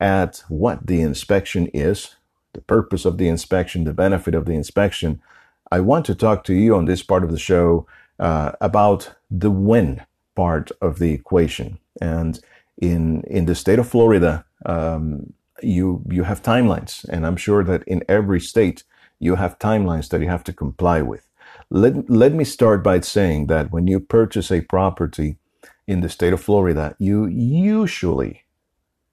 at 0.00 0.42
what 0.48 0.86
the 0.86 1.00
inspection 1.00 1.68
is, 1.68 2.16
the 2.52 2.60
purpose 2.60 3.04
of 3.04 3.18
the 3.18 3.28
inspection, 3.28 3.84
the 3.84 3.92
benefit 3.92 4.34
of 4.34 4.46
the 4.46 4.52
inspection. 4.52 5.20
I 5.70 5.80
want 5.80 6.04
to 6.06 6.14
talk 6.14 6.44
to 6.44 6.54
you 6.54 6.74
on 6.76 6.86
this 6.86 7.02
part 7.02 7.24
of 7.24 7.30
the 7.30 7.38
show 7.38 7.86
uh, 8.18 8.52
about 8.60 9.14
the 9.30 9.50
when 9.50 10.04
part 10.34 10.70
of 10.80 10.98
the 10.98 11.12
equation. 11.12 11.78
And 12.00 12.40
in 12.78 13.22
in 13.22 13.46
the 13.46 13.54
state 13.54 13.78
of 13.78 13.88
Florida, 13.88 14.44
um, 14.66 15.32
you 15.62 16.02
you 16.10 16.24
have 16.24 16.42
timelines, 16.42 17.04
and 17.08 17.26
I'm 17.26 17.36
sure 17.36 17.62
that 17.64 17.84
in 17.84 18.02
every 18.08 18.40
state 18.40 18.84
you 19.22 19.36
have 19.36 19.58
timelines 19.60 20.08
that 20.10 20.20
you 20.20 20.28
have 20.28 20.44
to 20.44 20.52
comply 20.52 21.00
with. 21.00 21.28
Let 21.70 22.10
let 22.10 22.34
me 22.34 22.44
start 22.44 22.82
by 22.82 23.00
saying 23.00 23.46
that 23.46 23.72
when 23.72 23.86
you 23.86 24.00
purchase 24.00 24.50
a 24.50 24.62
property 24.62 25.38
in 25.86 26.00
the 26.00 26.08
state 26.08 26.32
of 26.32 26.42
Florida, 26.42 26.96
you 26.98 27.26
usually 27.26 28.42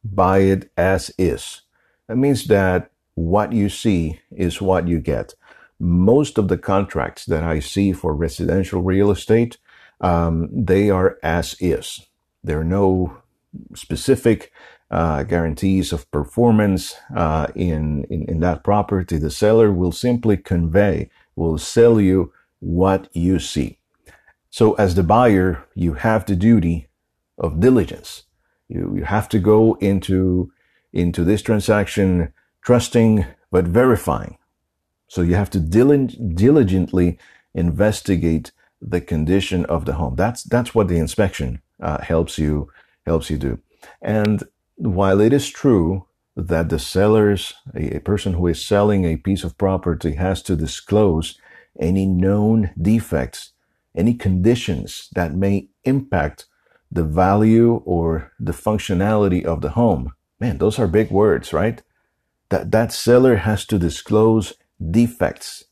buy 0.04 0.39
it 0.39 0.72
as 0.78 1.12
is. 1.18 1.62
That 2.08 2.18
means 2.18 2.48
that 2.48 2.92
what 3.16 3.54
you 3.54 3.70
see 3.70 4.20
is 4.32 4.62
what 4.62 4.88
you 4.88 5.00
get. 5.00 5.36
Most 5.80 6.38
of 6.38 6.48
the 6.48 6.58
contracts 6.58 7.25
that 7.25 7.44
I 7.44 7.60
see 7.60 7.94
for 7.94 8.13
residential 8.16 8.82
real 8.82 9.12
estate, 9.12 9.58
um, 10.01 10.50
they 10.51 10.89
are 10.89 11.18
as 11.22 11.56
is. 11.60 12.08
There 12.44 12.60
are 12.60 12.66
no 12.82 13.18
specific 13.75 14.51
uh, 14.91 15.24
guarantees 15.24 15.93
of 15.93 16.10
performance 16.12 16.96
uh, 17.15 17.48
in, 17.55 18.03
in, 18.05 18.24
in 18.24 18.39
that 18.39 18.63
property. 18.63 19.17
The 19.17 19.31
seller 19.31 19.72
will 19.72 19.91
simply 19.91 20.38
convey, 20.38 21.10
will 21.36 21.58
sell 21.58 22.01
you 22.01 22.34
what 22.60 23.08
you 23.13 23.39
see. 23.39 23.77
So 24.50 24.74
as 24.74 24.96
the 24.96 25.03
buyer, 25.03 25.65
you 25.75 25.93
have 25.93 26.25
the 26.25 26.36
duty 26.36 26.88
of 27.38 27.60
diligence. 27.60 28.24
You, 28.67 28.93
you 28.96 29.03
have 29.03 29.29
to 29.29 29.39
go 29.39 29.75
into, 29.75 30.51
into 30.91 31.24
this 31.24 31.41
transaction 31.41 32.34
trusting 32.63 33.25
but 33.51 33.65
verifying. 33.65 34.38
So 35.08 35.22
you 35.22 35.36
have 35.36 35.50
to 35.51 35.60
diligently 35.60 37.17
investigate 37.53 38.51
the 38.81 39.01
condition 39.01 39.65
of 39.65 39.86
the 39.86 39.93
home. 39.93 40.15
That's 40.15 40.43
that's 40.43 40.74
what 40.74 40.88
the 40.88 40.98
inspection 40.98 41.62
uh, 41.81 42.01
helps 42.01 42.38
you 42.38 42.69
helps 43.05 43.29
you 43.29 43.38
do. 43.38 43.60
And 44.01 44.43
while 44.79 45.19
it 45.19 45.33
is 45.33 45.50
true 45.50 46.05
that 46.36 46.69
the 46.69 46.79
sellers, 46.79 47.53
a, 47.75 48.00
person 48.00 48.33
who 48.33 48.48
is 48.48 48.65
selling 48.65 49.03
a 49.05 49.17
piece 49.17 49.43
of 49.43 49.57
property, 49.57 50.13
has 50.13 50.41
to 50.43 50.55
disclose 50.55 51.38
any 51.79 52.05
known 52.05 52.71
defects, 52.81 53.51
any 53.95 54.13
conditions 54.13 55.09
that 55.13 55.36
may 55.36 55.67
impact 55.83 56.45
the 56.91 57.03
value 57.03 57.81
or 57.86 58.31
the 58.39 58.53
functionality 58.53 59.43
of 59.43 59.62
the 59.62 59.71
home. 59.71 60.13
Man, 60.39 60.57
those 60.57 60.79
are 60.79 60.88
big 60.88 61.12
words, 61.12 61.51
right? 61.51 61.81
That 62.50 62.71
that 62.71 62.93
seller 62.93 63.36
has 63.38 63.65
to 63.65 63.77
disclose 63.77 64.53
defects 64.79 65.65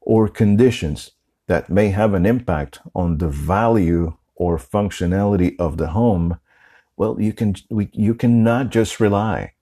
or 0.00 0.28
conditions 0.28 1.12
that 1.46 1.68
may 1.68 1.90
have 1.90 2.14
an 2.14 2.24
impact 2.24 2.80
on 2.94 3.18
the 3.18 3.28
value 3.28 4.16
or 4.34 4.58
functionality 4.58 5.54
of 5.58 5.76
the 5.76 5.88
home, 5.88 6.38
well, 6.96 7.20
you 7.20 7.32
can 7.32 7.54
we, 7.70 7.88
you 7.92 8.14
cannot 8.14 8.70
just 8.70 9.00
rely 9.00 9.52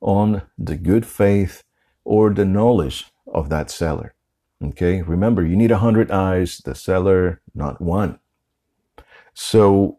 on 0.00 0.42
the 0.58 0.76
good 0.76 1.06
faith 1.06 1.62
or 2.04 2.30
the 2.30 2.44
knowledge 2.44 3.06
of 3.32 3.48
that 3.48 3.70
seller. 3.70 4.14
Okay, 4.62 5.02
remember 5.02 5.44
you 5.44 5.56
need 5.56 5.70
a 5.70 5.78
hundred 5.78 6.10
eyes, 6.10 6.58
the 6.64 6.74
seller 6.74 7.40
not 7.54 7.80
one. 7.80 8.18
So 9.34 9.98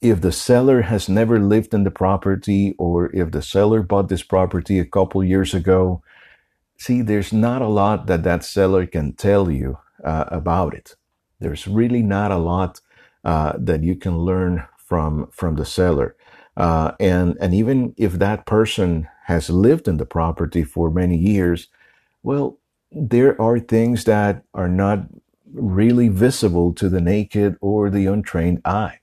if 0.00 0.20
the 0.20 0.32
seller 0.32 0.82
has 0.82 1.08
never 1.08 1.40
lived 1.40 1.74
in 1.74 1.84
the 1.84 1.90
property 1.90 2.74
or 2.78 3.14
if 3.14 3.32
the 3.32 3.42
seller 3.42 3.82
bought 3.82 4.08
this 4.08 4.22
property 4.22 4.78
a 4.78 4.84
couple 4.84 5.24
years 5.24 5.54
ago, 5.54 6.02
see, 6.76 7.02
there's 7.02 7.32
not 7.32 7.62
a 7.62 7.68
lot 7.68 8.06
that 8.06 8.22
that 8.22 8.44
seller 8.44 8.86
can 8.86 9.12
tell 9.14 9.50
you 9.50 9.78
uh, 10.04 10.24
about 10.28 10.74
it. 10.74 10.94
There's 11.40 11.66
really 11.66 12.02
not 12.02 12.30
a 12.30 12.38
lot 12.38 12.80
uh, 13.24 13.54
that 13.58 13.82
you 13.82 13.96
can 13.96 14.18
learn 14.18 14.64
from 14.88 15.28
from 15.30 15.56
the 15.56 15.66
seller. 15.66 16.16
Uh, 16.56 16.92
and 16.98 17.36
and 17.40 17.54
even 17.54 17.94
if 17.96 18.14
that 18.14 18.46
person 18.46 19.08
has 19.26 19.50
lived 19.50 19.86
in 19.86 19.98
the 19.98 20.06
property 20.06 20.64
for 20.64 20.90
many 20.90 21.16
years, 21.16 21.68
well, 22.22 22.58
there 22.90 23.40
are 23.40 23.60
things 23.60 24.04
that 24.04 24.42
are 24.54 24.68
not 24.68 25.00
really 25.52 26.08
visible 26.08 26.72
to 26.74 26.88
the 26.88 27.00
naked 27.00 27.56
or 27.60 27.90
the 27.90 28.06
untrained 28.06 28.60
eye. 28.64 29.00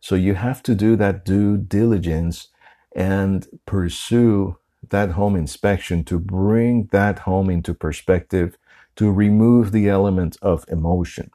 So 0.00 0.14
you 0.14 0.34
have 0.34 0.62
to 0.64 0.74
do 0.74 0.96
that 0.96 1.24
due 1.24 1.56
diligence 1.56 2.48
and 2.94 3.46
pursue 3.66 4.58
that 4.90 5.12
home 5.12 5.36
inspection 5.36 6.04
to 6.04 6.18
bring 6.18 6.88
that 6.92 7.20
home 7.20 7.48
into 7.48 7.74
perspective 7.74 8.58
to 8.96 9.10
remove 9.10 9.72
the 9.72 9.88
element 9.88 10.36
of 10.42 10.64
emotion. 10.68 11.30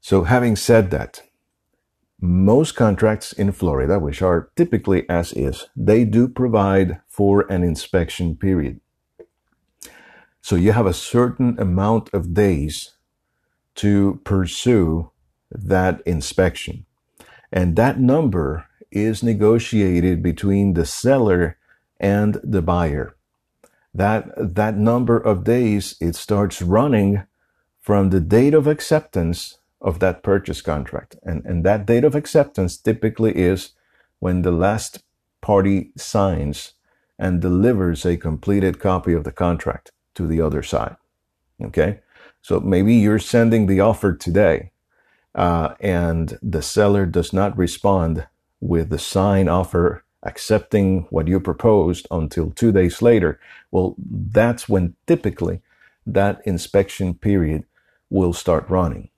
So 0.00 0.22
having 0.22 0.56
said 0.56 0.90
that, 0.92 1.22
most 2.20 2.72
contracts 2.72 3.32
in 3.32 3.52
Florida, 3.52 3.98
which 3.98 4.22
are 4.22 4.50
typically 4.56 5.08
as 5.08 5.32
is, 5.32 5.68
they 5.76 6.04
do 6.04 6.28
provide 6.28 7.00
for 7.08 7.50
an 7.52 7.62
inspection 7.62 8.36
period. 8.36 8.80
So 10.40 10.56
you 10.56 10.72
have 10.72 10.86
a 10.86 10.94
certain 10.94 11.58
amount 11.58 12.12
of 12.14 12.34
days 12.34 12.92
to 13.76 14.20
pursue 14.24 15.10
that 15.50 16.00
inspection. 16.06 16.86
And 17.52 17.76
that 17.76 18.00
number 18.00 18.66
is 18.90 19.22
negotiated 19.22 20.22
between 20.22 20.74
the 20.74 20.86
seller 20.86 21.58
and 22.00 22.40
the 22.42 22.62
buyer 22.62 23.16
that 23.96 24.28
that 24.36 24.76
number 24.76 25.16
of 25.16 25.44
days 25.44 25.96
it 26.00 26.14
starts 26.14 26.60
running 26.60 27.22
from 27.80 28.10
the 28.10 28.20
date 28.20 28.52
of 28.52 28.66
acceptance 28.66 29.58
of 29.80 29.98
that 30.00 30.22
purchase 30.22 30.62
contract. 30.62 31.16
And 31.22 31.44
and 31.44 31.64
that 31.64 31.86
date 31.86 32.04
of 32.04 32.14
acceptance 32.14 32.76
typically 32.76 33.32
is 33.36 33.72
when 34.18 34.42
the 34.42 34.52
last 34.52 35.02
party 35.40 35.92
signs 35.96 36.74
and 37.18 37.40
delivers 37.40 38.04
a 38.04 38.16
completed 38.16 38.78
copy 38.78 39.12
of 39.12 39.24
the 39.24 39.32
contract 39.32 39.92
to 40.14 40.26
the 40.26 40.40
other 40.40 40.62
side. 40.62 40.96
Okay? 41.62 42.00
So 42.42 42.60
maybe 42.60 42.94
you're 42.94 43.18
sending 43.18 43.66
the 43.66 43.80
offer 43.80 44.14
today 44.14 44.70
uh, 45.34 45.74
and 45.80 46.38
the 46.42 46.62
seller 46.62 47.06
does 47.06 47.32
not 47.32 47.56
respond 47.56 48.26
with 48.60 48.88
the 48.90 48.98
sign 48.98 49.48
offer 49.48 50.04
accepting 50.22 51.06
what 51.10 51.28
you 51.28 51.38
proposed 51.38 52.06
until 52.10 52.50
two 52.50 52.72
days 52.72 53.00
later, 53.00 53.38
well, 53.70 53.94
that's 53.98 54.68
when 54.68 54.94
typically 55.06 55.60
that 56.06 56.40
inspection 56.44 57.14
period 57.14 57.64
will 58.10 58.32
start 58.32 58.68
running. 58.68 59.08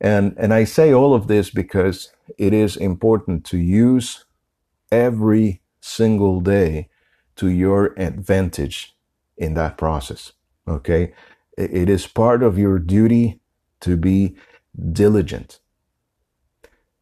And, 0.00 0.34
and 0.38 0.54
I 0.54 0.64
say 0.64 0.92
all 0.92 1.14
of 1.14 1.26
this 1.26 1.50
because 1.50 2.12
it 2.36 2.52
is 2.52 2.76
important 2.76 3.44
to 3.46 3.58
use 3.58 4.24
every 4.92 5.60
single 5.80 6.40
day 6.40 6.88
to 7.36 7.48
your 7.48 7.94
advantage 7.96 8.94
in 9.36 9.54
that 9.54 9.76
process. 9.76 10.32
Okay. 10.66 11.12
It 11.56 11.88
is 11.88 12.06
part 12.06 12.42
of 12.42 12.58
your 12.58 12.78
duty 12.78 13.40
to 13.80 13.96
be 13.96 14.36
diligent. 14.92 15.60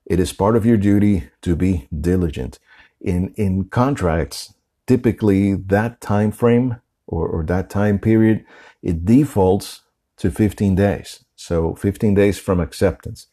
It 0.06 0.20
is 0.20 0.32
part 0.32 0.56
of 0.56 0.64
your 0.64 0.76
duty 0.76 1.28
to 1.42 1.56
be 1.56 1.88
diligent 2.00 2.58
in 3.00 3.32
in 3.36 3.64
contracts 3.66 4.54
typically 4.86 5.54
that 5.54 6.00
time 6.00 6.32
frame 6.32 6.76
or, 7.06 7.28
or 7.28 7.44
that 7.44 7.70
time 7.70 7.98
period 7.98 8.44
it 8.82 9.04
defaults 9.04 9.82
to 10.16 10.30
15 10.30 10.74
days 10.74 11.24
so 11.46 11.74
15 11.74 12.14
days 12.14 12.38
from 12.38 12.60
acceptance. 12.60 13.28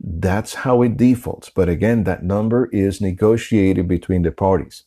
That's 0.00 0.54
how 0.54 0.82
it 0.82 0.96
defaults. 0.96 1.50
But 1.50 1.68
again 1.68 2.04
that 2.04 2.22
number 2.22 2.66
is 2.66 3.00
negotiated 3.00 3.88
between 3.88 4.22
the 4.22 4.32
parties. 4.32 4.84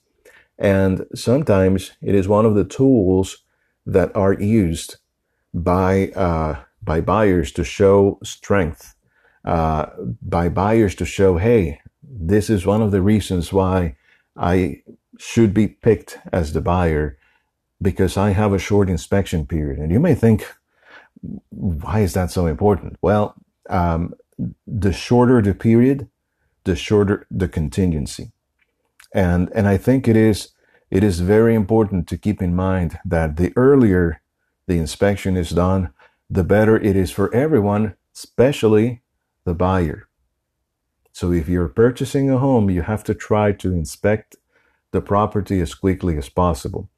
And 0.60 1.06
sometimes 1.14 1.92
it 2.02 2.16
is 2.16 2.28
one 2.28 2.46
of 2.46 2.56
the 2.56 2.66
tools 2.66 3.44
that 3.86 4.16
are 4.16 4.34
used 4.34 4.98
by 5.54 6.10
uh, 6.10 6.64
by 6.84 7.02
buyers 7.02 7.52
to 7.54 7.64
show 7.64 8.20
strength 8.24 8.96
uh, 9.46 9.88
by 10.22 10.50
buyers 10.50 10.94
to 10.96 11.06
show 11.06 11.38
hey 11.38 11.80
this 12.04 12.50
is 12.50 12.66
one 12.66 12.82
of 12.82 12.92
the 12.92 13.02
reasons 13.02 13.52
why 13.52 13.96
I 14.36 14.84
should 15.18 15.54
be 15.54 15.68
picked 15.68 16.20
as 16.32 16.54
the 16.54 16.62
buyer 16.62 17.18
because 17.82 18.18
I 18.18 18.32
have 18.32 18.54
a 18.54 18.60
short 18.60 18.90
inspection 18.90 19.46
period. 19.46 19.80
And 19.80 19.92
you 19.92 20.00
may 20.00 20.16
think, 20.16 20.46
why 21.50 22.02
is 22.02 22.14
that 22.14 22.32
so 22.32 22.46
important? 22.46 22.98
Well, 23.02 23.36
um, 23.70 24.14
the 24.66 24.94
shorter 24.94 25.42
the 25.42 25.54
period, 25.54 26.10
the 26.64 26.76
shorter 26.76 27.26
the 27.32 27.48
contingency. 27.48 28.32
And, 29.14 29.50
and 29.54 29.68
I 29.68 29.78
think 29.78 30.08
it 30.08 30.16
is, 30.16 30.50
it 30.92 31.04
is 31.04 31.20
very 31.22 31.56
important 31.56 32.08
to 32.08 32.18
keep 32.18 32.42
in 32.42 32.56
mind 32.56 33.00
that 33.06 33.38
the 33.38 33.52
earlier 33.56 34.22
the 34.68 34.78
inspection 34.78 35.38
is 35.38 35.50
done, 35.50 35.92
the 36.30 36.44
better 36.44 36.78
it 36.78 36.96
is 36.96 37.10
for 37.10 37.34
everyone, 37.34 37.96
especially 38.14 39.02
the 39.46 39.54
buyer. 39.54 40.08
So 41.14 41.32
if 41.32 41.48
you're 41.48 41.70
purchasing 41.70 42.30
a 42.30 42.38
home, 42.38 42.70
you 42.70 42.84
have 42.84 43.04
to 43.06 43.14
try 43.14 43.54
to 43.54 43.74
inspect 43.74 44.36
the 44.92 45.02
property 45.02 45.62
as 45.62 45.74
quickly 45.74 46.18
as 46.18 46.30
possible. 46.30 46.90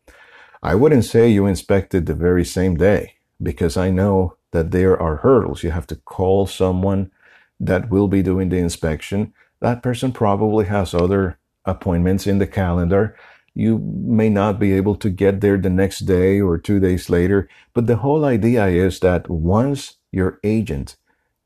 I 0.62 0.76
wouldn't 0.76 1.06
say 1.06 1.30
you 1.30 1.46
inspect 1.46 1.94
it 1.94 2.06
the 2.06 2.16
very 2.16 2.44
same 2.44 2.76
day 2.76 3.19
because 3.42 3.78
I 3.78 3.90
know 3.90 4.36
that 4.52 4.72
there 4.72 5.00
are 5.00 5.18
hurdles. 5.18 5.64
You 5.64 5.72
have 5.72 5.88
to 5.88 5.96
call 5.96 6.48
someone 6.48 7.12
that 7.60 7.90
will 7.90 8.08
be 8.08 8.22
doing 8.24 8.50
the 8.50 8.58
inspection. 8.58 9.34
That 9.60 9.84
person 9.84 10.12
probably 10.12 10.66
has 10.66 10.94
other 10.94 11.38
appointments 11.66 12.26
in 12.26 12.40
the 12.40 12.48
calendar. 12.48 13.16
You 13.54 13.80
may 13.80 14.30
not 14.30 14.60
be 14.60 14.74
able 14.74 14.96
to 14.96 15.10
get 15.10 15.42
there 15.42 15.58
the 15.58 15.70
next 15.70 16.00
day 16.00 16.40
or 16.40 16.58
two 16.58 16.80
days 16.80 17.10
later. 17.10 17.50
But 17.74 17.88
the 17.88 17.98
whole 17.98 18.26
idea 18.26 18.68
is 18.68 19.00
that 19.02 19.30
once 19.30 19.98
your 20.12 20.40
agent 20.44 20.96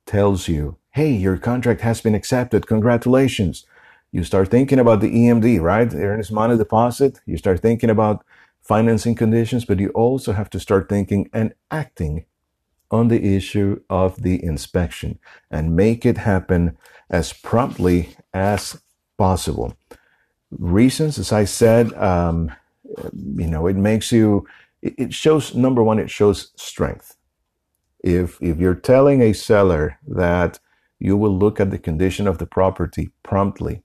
tells 0.06 0.48
you, 0.48 0.78
Hey, 0.92 1.12
your 1.12 1.38
contract 1.38 1.82
has 1.82 2.02
been 2.02 2.14
accepted. 2.14 2.68
Congratulations. 2.68 3.66
You 4.12 4.24
start 4.24 4.52
thinking 4.52 4.78
about 4.78 5.02
the 5.02 5.10
EMD, 5.10 5.60
right? 5.60 5.90
The 5.90 6.04
earnest 6.04 6.32
money 6.32 6.56
deposit. 6.56 7.20
You 7.26 7.36
start 7.36 7.62
thinking 7.62 7.90
about 7.90 8.24
financing 8.64 9.16
conditions, 9.16 9.66
but 9.66 9.80
you 9.80 9.90
also 9.90 10.34
have 10.34 10.50
to 10.50 10.60
start 10.60 10.90
thinking 10.90 11.30
and 11.34 11.54
acting 11.70 12.26
on 12.90 13.08
the 13.08 13.36
issue 13.36 13.82
of 13.90 14.22
the 14.22 14.44
inspection 14.44 15.20
and 15.50 15.76
make 15.76 16.06
it 16.06 16.18
happen 16.18 16.78
as 17.10 17.34
promptly 17.34 18.16
as 18.34 18.82
possible. 19.18 19.76
Reasons, 20.52 21.18
as 21.18 21.32
I 21.32 21.46
said, 21.46 21.92
um, 21.94 22.52
you 23.14 23.48
know, 23.48 23.68
it 23.68 23.76
makes 23.76 24.12
you, 24.12 24.48
it 24.82 25.14
shows, 25.14 25.56
number 25.56 25.84
one, 25.84 26.00
it 26.00 26.12
shows 26.12 26.52
strength. 26.56 27.16
If, 28.04 28.42
if 28.42 28.58
you're 28.60 28.76
telling 28.76 29.22
a 29.22 29.34
seller 29.34 29.98
that 30.08 30.60
you 31.00 31.18
will 31.18 31.36
look 31.38 31.60
at 31.60 31.72
the 31.72 31.80
condition 31.80 32.28
of 32.28 32.38
the 32.38 32.46
property 32.46 33.12
promptly, 33.24 33.84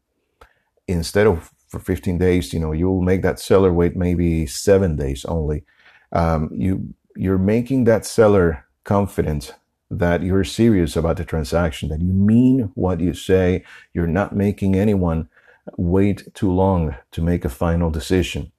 instead 0.86 1.26
of 1.26 1.52
for 1.68 1.78
15 1.78 2.18
days, 2.18 2.52
you 2.52 2.60
know, 2.60 2.72
you 2.72 2.88
will 2.88 3.02
make 3.02 3.22
that 3.22 3.38
seller 3.38 3.72
wait 3.72 3.96
maybe 3.96 4.46
seven 4.46 4.96
days 4.96 5.24
only. 5.26 5.64
Um, 6.12 6.50
you, 6.52 6.94
you're 7.16 7.38
making 7.38 7.84
that 7.84 8.06
seller 8.06 8.64
confident 8.84 9.54
that 9.90 10.22
you're 10.22 10.44
serious 10.44 10.96
about 10.96 11.16
the 11.16 11.24
transaction, 11.24 11.88
that 11.88 12.00
you 12.00 12.12
mean 12.12 12.70
what 12.74 13.00
you 13.00 13.14
say. 13.14 13.64
You're 13.94 14.06
not 14.06 14.34
making 14.34 14.76
anyone 14.76 15.28
wait 15.76 16.34
too 16.34 16.50
long 16.50 16.96
to 17.12 17.22
make 17.22 17.44
a 17.44 17.50
final 17.50 17.90
decision. 17.90 18.52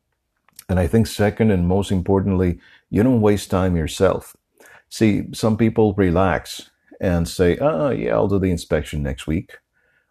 And 0.67 0.79
I 0.79 0.87
think 0.87 1.07
second 1.07 1.51
and 1.51 1.67
most 1.67 1.91
importantly, 1.91 2.59
you 2.89 3.01
don't 3.03 3.21
waste 3.21 3.49
time 3.49 3.75
yourself. 3.75 4.35
See, 4.89 5.25
some 5.33 5.57
people 5.57 5.93
relax 5.93 6.69
and 6.99 7.27
say, 7.27 7.57
oh, 7.57 7.89
yeah, 7.89 8.13
I'll 8.13 8.27
do 8.27 8.39
the 8.39 8.51
inspection 8.51 9.01
next 9.01 9.25
week. 9.27 9.57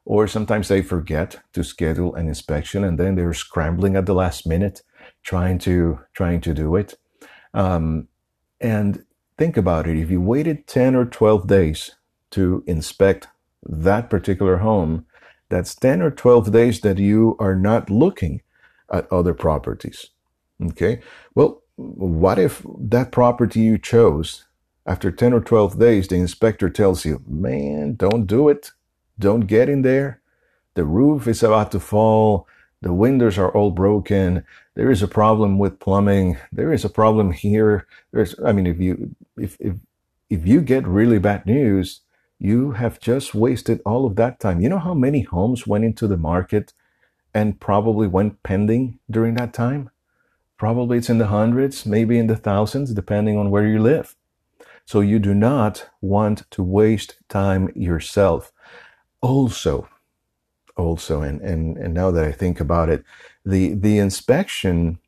Or 0.08 0.26
sometimes 0.26 0.68
they 0.68 0.80
forget 0.80 1.36
to 1.52 1.62
schedule 1.62 2.14
an 2.14 2.28
inspection 2.28 2.82
and 2.82 2.98
then 2.98 3.14
they're 3.14 3.34
scrambling 3.34 3.94
at 3.94 4.06
the 4.06 4.14
last 4.14 4.46
minute 4.46 4.82
trying 5.22 5.58
to, 5.58 6.00
trying 6.14 6.40
to 6.40 6.54
do 6.54 6.76
it. 6.76 6.96
Um, 7.52 8.08
and 8.60 9.04
Think 9.38 9.56
about 9.56 9.86
it. 9.86 9.96
If 9.96 10.10
you 10.10 10.20
waited 10.20 10.66
10 10.66 10.96
or 10.96 11.04
12 11.04 11.46
days 11.46 11.94
to 12.32 12.64
inspect 12.66 13.28
that 13.62 14.10
particular 14.10 14.58
home, 14.58 15.06
that's 15.48 15.76
10 15.76 16.02
or 16.02 16.10
12 16.10 16.50
days 16.50 16.80
that 16.80 16.98
you 16.98 17.36
are 17.38 17.54
not 17.54 17.88
looking 17.88 18.42
at 18.92 19.10
other 19.12 19.34
properties. 19.34 20.06
Okay. 20.60 21.00
Well, 21.36 21.62
what 21.76 22.40
if 22.40 22.66
that 22.80 23.12
property 23.12 23.60
you 23.60 23.78
chose 23.78 24.44
after 24.84 25.12
10 25.12 25.32
or 25.32 25.40
12 25.40 25.78
days, 25.78 26.08
the 26.08 26.16
inspector 26.16 26.68
tells 26.68 27.04
you, 27.04 27.22
man, 27.28 27.94
don't 27.94 28.26
do 28.26 28.48
it. 28.48 28.72
Don't 29.18 29.46
get 29.46 29.68
in 29.68 29.82
there. 29.82 30.20
The 30.74 30.84
roof 30.84 31.26
is 31.26 31.42
about 31.42 31.72
to 31.72 31.80
fall. 31.80 32.46
The 32.80 32.92
windows 32.92 33.38
are 33.38 33.50
all 33.50 33.72
broken. 33.72 34.44
There 34.74 34.90
is 34.90 35.02
a 35.02 35.08
problem 35.08 35.58
with 35.58 35.80
plumbing. 35.80 36.38
There 36.52 36.72
is 36.72 36.84
a 36.84 36.88
problem 36.88 37.32
here. 37.32 37.86
There's, 38.12 38.36
I 38.44 38.52
mean, 38.52 38.66
if 38.66 38.78
you, 38.78 39.16
if, 39.36 39.56
if, 39.58 39.74
if 40.30 40.46
you 40.46 40.60
get 40.60 40.86
really 40.86 41.18
bad 41.18 41.46
news, 41.46 42.02
you 42.38 42.72
have 42.72 43.00
just 43.00 43.34
wasted 43.34 43.80
all 43.84 44.06
of 44.06 44.14
that 44.16 44.38
time. 44.38 44.60
You 44.60 44.68
know 44.68 44.78
how 44.78 44.94
many 44.94 45.22
homes 45.22 45.66
went 45.66 45.84
into 45.84 46.06
the 46.06 46.16
market 46.16 46.72
and 47.34 47.58
probably 47.58 48.06
went 48.06 48.44
pending 48.44 49.00
during 49.10 49.34
that 49.34 49.52
time? 49.52 49.90
Probably 50.56 50.98
it's 50.98 51.10
in 51.10 51.18
the 51.18 51.26
hundreds, 51.26 51.84
maybe 51.84 52.18
in 52.18 52.28
the 52.28 52.36
thousands, 52.36 52.94
depending 52.94 53.36
on 53.36 53.50
where 53.50 53.66
you 53.66 53.80
live. 53.80 54.14
So 54.84 55.00
you 55.00 55.18
do 55.18 55.34
not 55.34 55.88
want 56.00 56.48
to 56.52 56.62
waste 56.62 57.16
time 57.28 57.70
yourself. 57.74 58.52
Also, 59.20 59.88
also, 60.76 61.22
and, 61.22 61.40
and, 61.40 61.76
and 61.76 61.92
now 61.92 62.10
that 62.10 62.24
I 62.24 62.32
think 62.32 62.60
about 62.60 62.88
it, 62.88 63.04
the, 63.44 63.74
the 63.74 63.98
inspection 63.98 64.98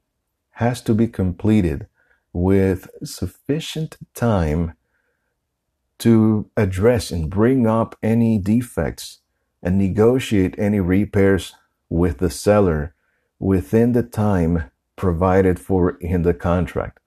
has 0.53 0.83
to 0.83 0.95
be 0.95 1.07
completed 1.07 1.87
with 2.33 2.89
sufficient 3.05 3.97
time 4.15 4.75
to 5.99 6.51
address 6.57 7.11
and 7.11 7.31
bring 7.31 7.67
up 7.67 7.97
any 8.03 8.39
defects 8.39 9.21
and 9.63 9.79
negotiate 9.79 10.59
any 10.59 10.81
repairs 10.81 11.55
with 11.89 12.19
the 12.19 12.31
seller 12.31 12.95
within 13.39 13.93
the 13.93 14.03
time 14.03 14.71
provided 14.97 15.59
for 15.61 15.97
in 16.01 16.23
the 16.23 16.35
contract. 16.35 16.99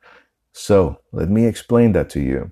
So 0.52 1.00
let 1.12 1.30
me 1.30 1.46
explain 1.46 1.94
that 1.94 2.10
to 2.12 2.20
you. 2.20 2.52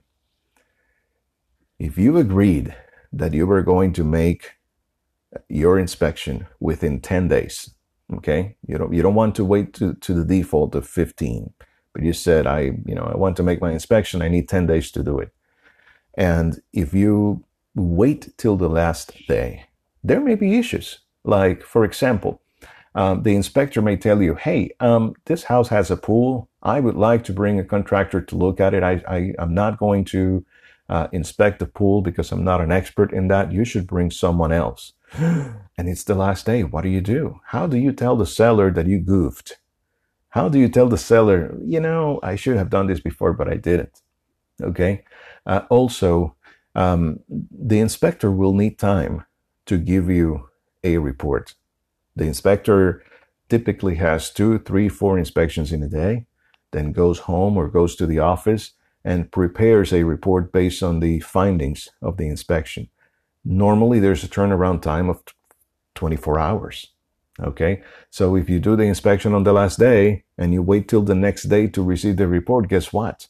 If 1.80 1.98
you 1.98 2.18
agreed 2.18 2.76
that 3.14 3.34
you 3.34 3.46
were 3.46 3.62
going 3.62 3.94
to 3.94 4.04
make 4.04 4.54
your 5.50 5.80
inspection 5.80 6.48
within 6.60 7.00
10 7.00 7.28
days. 7.28 7.72
Okay. 8.14 8.56
You 8.68 8.78
don't, 8.78 8.94
you 8.94 9.02
don't 9.02 9.16
want 9.16 9.36
to 9.36 9.46
wait 9.46 9.74
to, 9.76 9.94
to 9.96 10.14
the 10.14 10.26
default 10.26 10.76
of 10.76 10.88
15, 10.88 11.54
but 11.94 12.04
you 12.04 12.14
said, 12.14 12.46
I, 12.46 12.60
you 12.86 12.96
know, 12.96 13.04
I 13.04 13.16
want 13.16 13.38
to 13.38 13.44
make 13.44 13.62
my 13.62 13.72
inspection. 13.72 14.22
I 14.22 14.28
need 14.28 14.50
10 14.50 14.68
days 14.68 14.92
to 14.92 15.04
do 15.04 15.20
it. 15.20 15.32
And 16.16 16.62
if 16.74 16.94
you 16.94 17.46
wait 17.76 18.38
till 18.38 18.58
the 18.58 18.70
last 18.70 19.14
day, 19.28 19.66
there 20.04 20.20
may 20.20 20.36
be 20.36 20.58
issues. 20.58 21.00
Like, 21.24 21.64
for 21.64 21.86
example, 21.86 22.42
um, 22.96 23.24
the 23.24 23.36
inspector 23.36 23.82
may 23.82 23.96
tell 23.96 24.22
you, 24.22 24.36
Hey, 24.36 24.72
um, 24.82 25.14
this 25.26 25.44
house 25.44 25.70
has 25.70 25.90
a 25.90 25.96
pool. 25.96 26.50
I 26.62 26.80
would 26.82 26.96
like 26.96 27.24
to 27.26 27.34
bring 27.34 27.60
a 27.60 27.64
contractor 27.64 28.22
to 28.22 28.36
look 28.36 28.60
at 28.60 28.74
it. 28.74 28.84
I, 28.84 29.02
I 29.08 29.34
am 29.40 29.54
not 29.54 29.78
going 29.78 30.04
to 30.06 30.46
uh, 30.90 31.08
inspect 31.12 31.60
the 31.60 31.66
pool 31.66 32.02
because 32.02 32.32
I'm 32.32 32.44
not 32.44 32.62
an 32.62 32.72
expert 32.72 33.14
in 33.14 33.28
that. 33.30 33.52
You 33.52 33.64
should 33.66 33.88
bring 33.88 34.12
someone 34.12 34.52
else. 34.52 34.94
and 35.14 35.90
it's 35.90 36.04
the 36.04 36.16
last 36.16 36.46
day. 36.46 36.64
What 36.64 36.82
do 36.82 36.90
you 36.90 37.02
do? 37.02 37.40
How 37.48 37.68
do 37.68 37.78
you 37.78 37.92
tell 37.92 38.16
the 38.16 38.26
seller 38.26 38.72
that 38.72 38.88
you 38.88 39.00
goofed? 39.00 39.58
How 40.30 40.48
do 40.48 40.60
you 40.60 40.70
tell 40.70 40.88
the 40.88 40.98
seller, 40.98 41.58
you 41.62 41.80
know, 41.80 42.20
I 42.24 42.36
should 42.36 42.56
have 42.56 42.70
done 42.70 42.88
this 42.88 43.02
before, 43.02 43.34
but 43.34 43.50
I 43.50 43.56
didn't? 43.56 44.02
Okay. 44.62 45.04
Uh, 45.46 45.62
also, 45.70 46.36
um, 46.76 47.20
the 47.30 47.80
inspector 47.80 48.32
will 48.32 48.54
need 48.54 48.80
time 48.80 49.26
to 49.66 49.78
give 49.78 50.10
you 50.10 50.50
a 50.84 50.98
report. 50.98 51.56
The 52.16 52.26
inspector 52.26 53.04
typically 53.50 53.96
has 53.96 54.30
two, 54.30 54.60
three, 54.60 54.88
four 54.88 55.18
inspections 55.18 55.74
in 55.74 55.84
a 55.84 55.90
day, 55.90 56.26
then 56.72 56.94
goes 56.94 57.20
home 57.20 57.58
or 57.58 57.68
goes 57.68 57.96
to 57.98 58.06
the 58.06 58.20
office 58.20 58.72
and 59.04 59.32
prepares 59.32 59.92
a 59.92 60.04
report 60.04 60.52
based 60.52 60.84
on 60.84 61.00
the 61.00 61.20
findings 61.22 61.90
of 62.02 62.18
the 62.18 62.28
inspection. 62.28 62.90
Normally, 63.44 64.00
there's 64.00 64.24
a 64.24 64.28
turnaround 64.28 64.82
time 64.82 65.10
of 65.10 65.24
24 65.96 66.40
hours. 66.40 66.88
Okay. 67.40 67.82
So 68.10 68.36
if 68.36 68.50
you 68.50 68.60
do 68.60 68.76
the 68.76 68.84
inspection 68.84 69.34
on 69.34 69.44
the 69.44 69.54
last 69.54 69.80
day 69.80 70.24
and 70.38 70.54
you 70.54 70.62
wait 70.62 70.88
till 70.88 71.02
the 71.02 71.16
next 71.16 71.44
day 71.44 71.68
to 71.68 71.84
receive 71.84 72.18
the 72.18 72.28
report, 72.28 72.68
guess 72.68 72.94
what? 72.94 73.28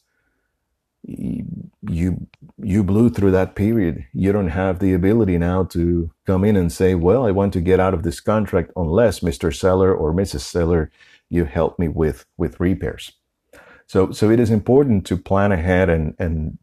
You, 1.04 2.28
you 2.62 2.84
blew 2.84 3.10
through 3.10 3.32
that 3.32 3.54
period. 3.54 4.04
You 4.12 4.32
don't 4.32 4.48
have 4.48 4.78
the 4.78 4.92
ability 4.92 5.38
now 5.38 5.64
to 5.64 6.10
come 6.26 6.44
in 6.44 6.56
and 6.56 6.70
say, 6.70 6.94
well, 6.94 7.26
I 7.26 7.30
want 7.30 7.52
to 7.54 7.60
get 7.60 7.80
out 7.80 7.94
of 7.94 8.02
this 8.02 8.20
contract 8.20 8.70
unless 8.76 9.20
Mr. 9.20 9.54
Seller 9.54 9.94
or 9.94 10.12
Mrs. 10.12 10.40
Seller, 10.40 10.90
you 11.28 11.44
help 11.44 11.78
me 11.78 11.88
with, 11.88 12.26
with 12.36 12.60
repairs. 12.60 13.12
So, 13.92 14.10
so 14.10 14.30
it 14.30 14.40
is 14.40 14.50
important 14.50 15.04
to 15.08 15.18
plan 15.18 15.52
ahead 15.52 15.90
and, 15.90 16.14
and 16.18 16.56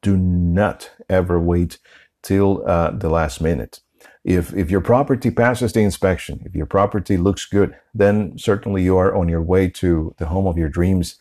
do 0.00 0.16
not 0.16 0.90
ever 1.06 1.38
wait 1.38 1.76
till 2.22 2.66
uh, 2.66 2.92
the 2.92 3.10
last 3.10 3.42
minute. 3.42 3.80
If, 4.24 4.54
if 4.54 4.70
your 4.70 4.80
property 4.80 5.30
passes 5.30 5.74
the 5.74 5.82
inspection, 5.82 6.40
if 6.46 6.54
your 6.54 6.64
property 6.64 7.18
looks 7.18 7.44
good, 7.44 7.76
then 7.92 8.38
certainly 8.38 8.82
you 8.82 8.96
are 8.96 9.14
on 9.14 9.28
your 9.28 9.42
way 9.42 9.68
to 9.68 10.14
the 10.16 10.24
home 10.24 10.46
of 10.46 10.56
your 10.56 10.70
dreams. 10.70 11.16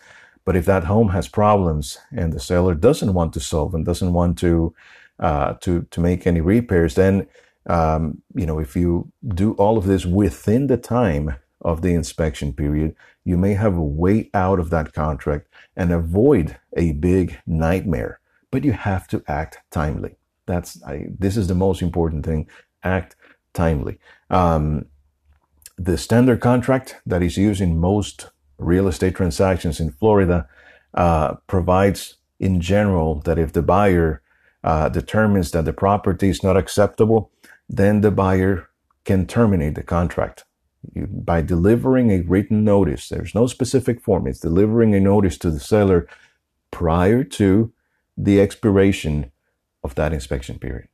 But 0.45 0.55
if 0.55 0.63
that 0.67 0.85
home 0.85 1.09
has 1.09 1.27
problems 1.27 1.97
and 2.15 2.31
the 2.31 2.39
seller 2.39 2.73
doesn't 2.73 3.13
want 3.13 3.33
to 3.33 3.41
solve 3.41 3.75
and 3.75 3.85
doesn't 3.85 4.13
want 4.13 4.37
to 4.37 4.73
uh, 5.19 5.55
to 5.55 5.85
to 5.91 5.99
make 5.99 6.25
any 6.25 6.39
repairs, 6.39 6.95
then 6.95 7.27
um, 7.65 8.21
you 8.33 8.45
know 8.45 8.57
if 8.57 8.77
you 8.77 9.11
do 9.27 9.51
all 9.55 9.77
of 9.77 9.85
this 9.85 10.05
within 10.05 10.67
the 10.67 10.77
time 10.77 11.35
of 11.62 11.82
the 11.82 11.93
inspection 11.93 12.54
period, 12.54 12.95
you 13.24 13.38
may 13.38 13.54
have 13.54 13.76
a 13.76 13.84
way 13.84 14.30
out 14.34 14.60
of 14.60 14.69
that 14.71 14.93
contract 14.93 15.47
and 15.76 15.91
avoid 15.91 16.58
a 16.76 16.93
big 16.93 17.38
nightmare. 17.45 18.19
But 18.50 18.63
you 18.63 18.74
have 18.74 19.08
to 19.10 19.24
act 19.28 19.60
timely. 19.69 20.15
That's 20.45 20.82
I, 20.84 21.08
this 21.17 21.38
is 21.38 21.47
the 21.47 21.56
most 21.56 21.82
important 21.82 22.26
thing. 22.26 22.47
Act 22.84 23.15
timely. 23.54 24.00
Um, 24.30 24.86
the 25.78 25.97
standard 25.97 26.41
contract 26.41 26.97
that 27.06 27.24
is 27.24 27.38
used 27.38 27.62
in 27.62 27.80
most 27.80 28.30
real 28.58 28.88
estate 28.88 29.15
transactions 29.15 29.80
in 29.80 29.91
Florida 29.91 30.47
uh, 30.93 31.36
provides, 31.47 32.17
in 32.39 32.60
general, 32.60 33.21
that 33.21 33.39
if 33.39 33.54
the 33.54 33.62
buyer 33.62 34.21
uh, 34.63 34.89
determines 34.89 35.52
that 35.52 35.65
the 35.65 35.74
property 35.74 36.30
is 36.30 36.43
not 36.43 36.58
acceptable, 36.58 37.32
then 37.69 38.02
the 38.02 38.12
buyer 38.12 38.67
can 39.06 39.26
terminate 39.26 39.76
the 39.76 39.84
contract 39.84 40.43
by 40.96 41.41
delivering 41.41 42.12
a 42.12 42.22
written 42.22 42.63
notice. 42.63 43.10
There's 43.10 43.36
no 43.36 43.48
specific 43.48 44.02
form. 44.02 44.28
It's 44.28 44.39
delivering 44.39 44.96
a 44.96 45.00
notice 45.00 45.38
to 45.39 45.52
the 45.52 45.60
seller 45.60 46.08
prior 46.72 47.24
to 47.24 47.72
the 48.17 48.41
expiration 48.41 49.32
of 49.84 49.96
that 49.96 50.13
inspection 50.13 50.60
period. 50.60 50.88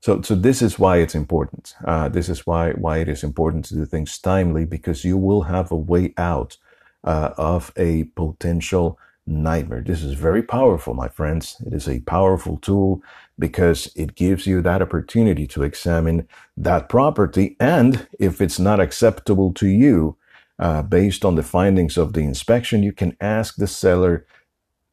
So, 0.00 0.20
so 0.20 0.34
this 0.34 0.60
is 0.60 0.78
why 0.78 0.98
it's 0.98 1.14
important. 1.14 1.74
Uh, 1.84 2.08
this 2.08 2.28
is 2.28 2.46
why 2.46 2.72
why 2.72 2.98
it 2.98 3.08
is 3.08 3.24
important 3.24 3.64
to 3.66 3.74
do 3.74 3.86
things 3.86 4.18
timely 4.18 4.66
because 4.66 5.04
you 5.04 5.16
will 5.16 5.42
have 5.42 5.70
a 5.70 5.76
way 5.76 6.12
out 6.18 6.58
uh, 7.04 7.30
of 7.38 7.72
a 7.76 8.04
potential 8.04 8.98
nightmare. 9.26 9.82
This 9.82 10.02
is 10.02 10.14
very 10.14 10.42
powerful, 10.42 10.94
my 10.94 11.08
friends. 11.08 11.56
It 11.66 11.72
is 11.72 11.88
a 11.88 12.00
powerful 12.00 12.58
tool 12.58 13.02
because 13.38 13.90
it 13.96 14.14
gives 14.14 14.46
you 14.46 14.60
that 14.62 14.82
opportunity 14.82 15.46
to 15.48 15.62
examine 15.62 16.28
that 16.56 16.88
property, 16.88 17.56
and 17.58 18.06
if 18.18 18.40
it's 18.40 18.58
not 18.58 18.80
acceptable 18.80 19.52
to 19.54 19.66
you, 19.66 20.16
uh, 20.58 20.82
based 20.82 21.24
on 21.24 21.34
the 21.34 21.42
findings 21.42 21.96
of 21.96 22.12
the 22.12 22.20
inspection, 22.20 22.82
you 22.82 22.92
can 22.92 23.16
ask 23.20 23.56
the 23.56 23.66
seller 23.66 24.26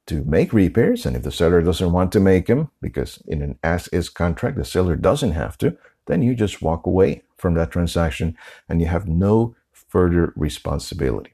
to 0.07 0.23
make 0.23 0.53
repairs. 0.53 1.05
And 1.05 1.15
if 1.15 1.23
the 1.23 1.31
seller 1.31 1.61
doesn't 1.61 1.91
want 1.91 2.11
to 2.13 2.19
make 2.19 2.47
them, 2.47 2.71
because 2.81 3.21
in 3.27 3.41
an 3.41 3.59
as 3.63 3.87
is 3.89 4.09
contract, 4.09 4.57
the 4.57 4.65
seller 4.65 4.95
doesn't 4.95 5.33
have 5.33 5.57
to, 5.59 5.77
then 6.07 6.23
you 6.23 6.33
just 6.33 6.61
walk 6.61 6.87
away 6.87 7.21
from 7.37 7.53
that 7.53 7.71
transaction 7.71 8.35
and 8.67 8.81
you 8.81 8.87
have 8.87 9.07
no 9.07 9.55
further 9.71 10.33
responsibility. 10.35 11.33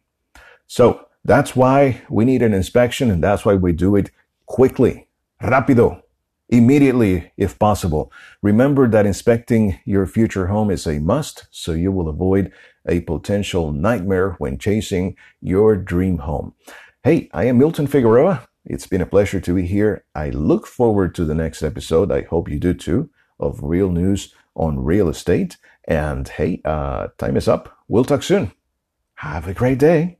So 0.67 1.06
that's 1.23 1.55
why 1.55 2.01
we 2.09 2.25
need 2.25 2.41
an 2.41 2.53
inspection 2.53 3.11
and 3.11 3.23
that's 3.23 3.45
why 3.45 3.55
we 3.55 3.73
do 3.73 3.95
it 3.95 4.11
quickly, 4.45 5.07
rapido, 5.41 6.01
immediately 6.49 7.31
if 7.37 7.59
possible. 7.59 8.11
Remember 8.41 8.87
that 8.87 9.05
inspecting 9.05 9.79
your 9.85 10.05
future 10.05 10.47
home 10.47 10.71
is 10.71 10.87
a 10.87 10.99
must 10.99 11.47
so 11.51 11.73
you 11.73 11.91
will 11.91 12.07
avoid 12.07 12.51
a 12.87 13.01
potential 13.01 13.71
nightmare 13.71 14.31
when 14.39 14.57
chasing 14.57 15.15
your 15.41 15.75
dream 15.75 16.19
home. 16.19 16.53
Hey, 17.03 17.29
I 17.33 17.45
am 17.45 17.57
Milton 17.57 17.87
Figueroa. 17.87 18.47
It's 18.65 18.87
been 18.87 19.01
a 19.01 19.05
pleasure 19.05 19.39
to 19.39 19.55
be 19.55 19.65
here. 19.65 20.03
I 20.15 20.29
look 20.29 20.67
forward 20.67 21.15
to 21.15 21.25
the 21.25 21.35
next 21.35 21.63
episode. 21.63 22.11
I 22.11 22.21
hope 22.23 22.49
you 22.49 22.59
do 22.59 22.73
too 22.73 23.09
of 23.39 23.63
real 23.63 23.89
news 23.89 24.33
on 24.55 24.83
real 24.83 25.07
estate. 25.09 25.57
And 25.85 26.27
hey, 26.27 26.61
uh, 26.65 27.07
time 27.17 27.37
is 27.37 27.47
up. 27.47 27.77
We'll 27.87 28.03
talk 28.03 28.23
soon. 28.23 28.51
Have 29.15 29.47
a 29.47 29.53
great 29.53 29.79
day. 29.79 30.16